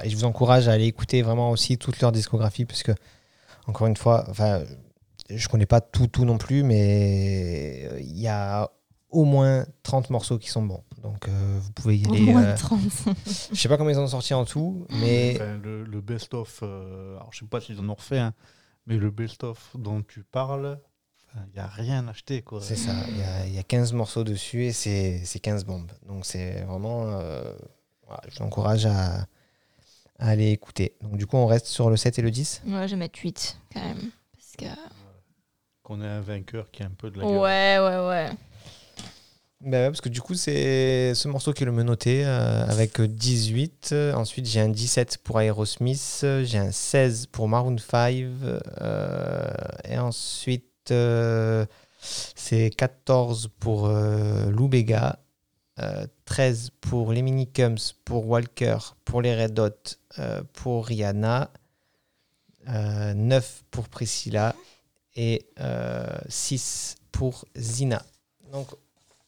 [0.00, 2.92] Voilà, et je vous encourage à aller écouter vraiment aussi toute leur discographie, parce que,
[3.66, 4.62] encore une fois, enfin,
[5.28, 8.70] je connais pas tout, tout non plus, mais euh, il y a
[9.10, 10.82] au moins 30 morceaux qui sont bons.
[11.02, 12.20] Donc euh, vous pouvez y Au aller.
[12.32, 12.80] moins euh, 30.
[13.52, 16.60] je sais pas combien ils en ont sorti en tout, mais Enfin, le, le best-of,
[16.62, 18.34] euh, alors je sais pas s'ils en ont refait, hein,
[18.86, 20.78] mais le best-of dont tu parles,
[21.36, 22.42] il n'y a rien acheté.
[22.42, 22.60] quoi.
[22.60, 22.92] c'est ça.
[23.08, 25.90] Il y a- il y, a 15 morceaux dessus et c'est c'est 15 bombes.
[26.08, 27.04] Donc c'est vraiment.
[27.06, 27.52] euh,
[28.06, 28.86] voilà, je vous encourage
[30.20, 30.94] à, Allez, écoutez.
[31.02, 33.18] Donc, du coup, on reste sur le 7 et le 10 Ouais, je vais mettre
[33.18, 34.10] 8 quand même.
[34.32, 34.80] Parce que...
[35.82, 37.36] Qu'on ait un vainqueur qui a un peu de la gueule.
[37.38, 38.30] Ouais, ouais, ouais.
[39.62, 42.98] Bah ouais, parce que du coup, c'est ce morceau qui est le menotté euh, avec
[42.98, 43.90] 18.
[43.92, 46.24] Euh, Ensuite, j'ai un 17 pour Aerosmith.
[46.44, 48.14] J'ai un 16 pour Maroon 5.
[48.80, 49.44] euh,
[49.84, 51.66] et ensuite, euh,
[52.00, 55.18] c'est 14 pour euh, Lou Bega.
[55.80, 61.50] Euh, 13 pour les Minicums, pour Walker, pour les Red Hot, euh, pour Rihanna.
[62.68, 64.54] euh, 9 pour Priscilla.
[65.16, 68.02] Et euh, 6 pour Zina.
[68.52, 68.68] Donc,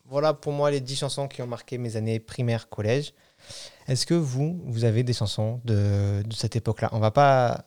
[0.07, 3.12] voilà pour moi les 10 chansons qui ont marqué mes années primaire, collège.
[3.88, 6.88] Est-ce que vous, vous avez des chansons de, de cette époque-là?
[6.92, 7.64] On va pas.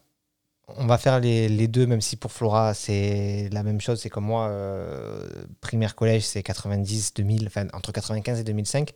[0.68, 4.02] On va faire les, les deux, même si pour Flora, c'est la même chose.
[4.02, 5.28] C'est comme moi, euh,
[5.62, 8.92] primaire, collège, c'est 90, 2000, enfin entre 95 et 2005.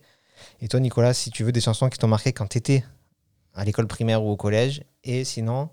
[0.60, 2.84] Et toi, Nicolas, si tu veux des chansons qui t'ont marqué quand tu étais
[3.54, 5.70] à l'école primaire ou au collège, et sinon,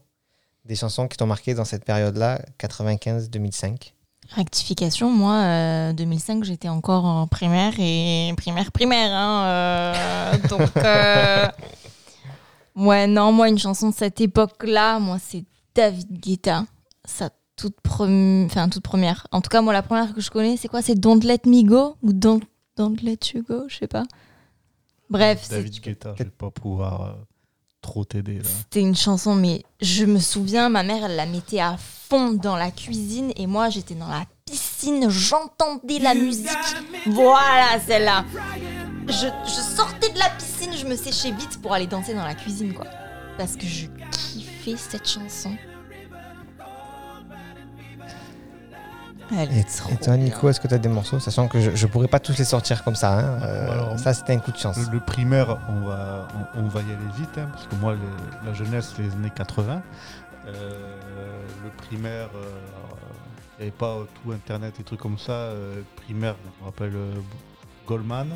[0.66, 3.94] des chansons qui t'ont marqué dans cette période-là, 95-2005.
[4.36, 9.10] Rectification, moi, euh, 2005, j'étais encore en primaire et primaire, primaire.
[9.12, 11.48] Hein, euh, donc, euh,
[12.76, 15.46] ouais, non, moi, une chanson de cette époque-là, moi, c'est
[15.78, 16.66] David Guetta.
[17.06, 19.28] Sa toute, premi- enfin, toute première.
[19.32, 20.82] En tout cas, moi, la première que je connais, c'est quoi?
[20.82, 22.42] C'est Don't Let Me Go ou Don't,
[22.76, 24.04] Don't Let You Go Je sais pas.
[25.10, 27.12] Bref, c'est- David Guetta, je vais pas pouvoir euh,
[27.82, 28.44] trop t'aider là.
[28.60, 32.58] c'était une chanson, mais je me souviens, ma mère, elle la mettait à fond dans
[32.58, 36.50] la cuisine et moi, j'étais dans la piscine, j'entendais la musique.
[37.06, 38.26] Voilà, celle-là.
[39.08, 42.36] Je, je sortais de la piscine, je me séchais vite pour aller danser dans la
[42.36, 42.86] cuisine, quoi.
[43.38, 43.86] Parce que je
[44.76, 45.52] cette chanson.
[49.30, 50.26] Elle Et, est trop et toi, bien.
[50.26, 52.46] Nico, est-ce que tu as des morceaux Sachant que je, je pourrais pas tous les
[52.46, 53.20] sortir comme ça.
[53.20, 53.40] hein.
[53.44, 54.78] Euh, Alors, ça, c'était un coup de chance.
[54.78, 57.94] Le, le primaire, on va, on, on va y aller vite, hein, parce que moi,
[57.96, 59.82] les- la jeunesse, c'est les années 80.
[60.48, 62.50] Euh, le primaire, euh,
[63.60, 65.32] il n'y avait pas tout Internet et trucs comme ça.
[65.34, 67.12] Euh, primaire, on rappelle euh,
[67.86, 68.30] Goldman,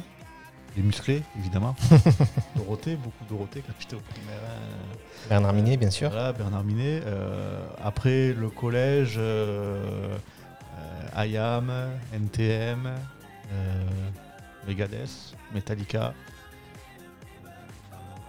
[0.76, 1.76] les musclés, évidemment.
[2.56, 3.60] Dorothée, beaucoup Dorothée
[3.94, 4.40] au primaire.
[4.46, 4.98] hein.
[5.30, 6.10] Bernard Minet, bien sûr.
[6.10, 7.02] Voilà, Bernard Minet.
[7.06, 10.18] Euh, après, le collège, euh,
[11.16, 11.72] euh, IAM,
[12.14, 13.84] NTM, euh,
[14.68, 16.14] Megadeth, Metallica,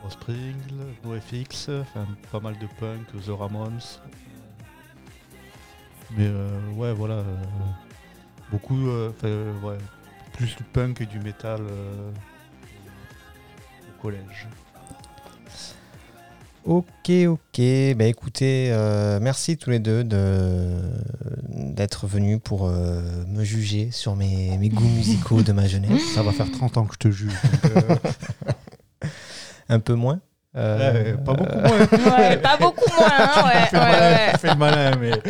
[0.05, 0.57] Offspring,
[1.05, 3.79] NoFX, enfin pas mal de punk, The Ramones.
[6.17, 7.15] Mais euh, ouais, voilà.
[7.15, 7.37] euh,
[8.51, 9.79] beaucoup, euh, euh, ouais,
[10.33, 12.11] plus du punk et du métal euh,
[14.03, 14.49] collège.
[16.65, 17.61] Ok, ok.
[17.97, 20.77] Bah écoutez, euh, merci tous les deux de
[21.49, 26.03] d'être venus pour euh, me juger sur mes, mes goûts musicaux de ma jeunesse.
[26.15, 27.33] Ça va faire 30 ans que je te juge.
[27.43, 29.09] donc, euh,
[29.69, 30.21] Un peu moins.
[30.55, 32.17] Euh, Ouais, pas beaucoup moins.
[32.19, 35.23] Ouais, pas beaucoup moins, hein, ouais.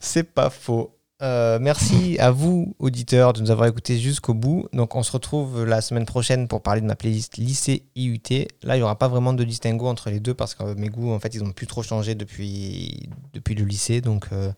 [0.00, 0.95] C'est pas faux.
[1.22, 4.68] Euh, merci à vous, auditeurs, de nous avoir écoutés jusqu'au bout.
[4.72, 8.48] Donc, on se retrouve la semaine prochaine pour parler de ma playlist lycée IUT.
[8.62, 11.12] Là, il n'y aura pas vraiment de distinguo entre les deux parce que mes goûts,
[11.12, 14.00] en fait, ils ont plus trop changé depuis, depuis le lycée.
[14.02, 14.52] Donc, euh,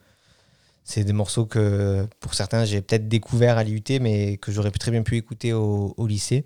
[0.83, 4.91] c'est des morceaux que, pour certains, j'ai peut-être découvert à l'IUT, mais que j'aurais très
[4.91, 6.45] bien pu écouter au, au lycée.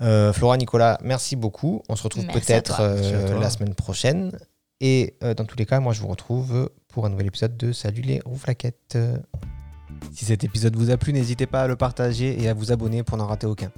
[0.00, 1.82] Euh, Flora, Nicolas, merci beaucoup.
[1.88, 4.38] On se retrouve peut-être euh, la semaine prochaine.
[4.80, 7.72] Et euh, dans tous les cas, moi, je vous retrouve pour un nouvel épisode de
[7.72, 8.98] Salut les rouflaquettes.
[10.12, 13.02] Si cet épisode vous a plu, n'hésitez pas à le partager et à vous abonner
[13.02, 13.70] pour n'en rater aucun.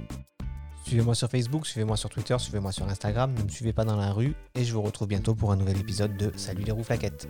[0.85, 4.13] Suivez-moi sur Facebook, suivez-moi sur Twitter, suivez-moi sur Instagram, ne me suivez pas dans la
[4.13, 7.29] rue et je vous retrouve bientôt pour un nouvel épisode de Salut les rouflaquettes.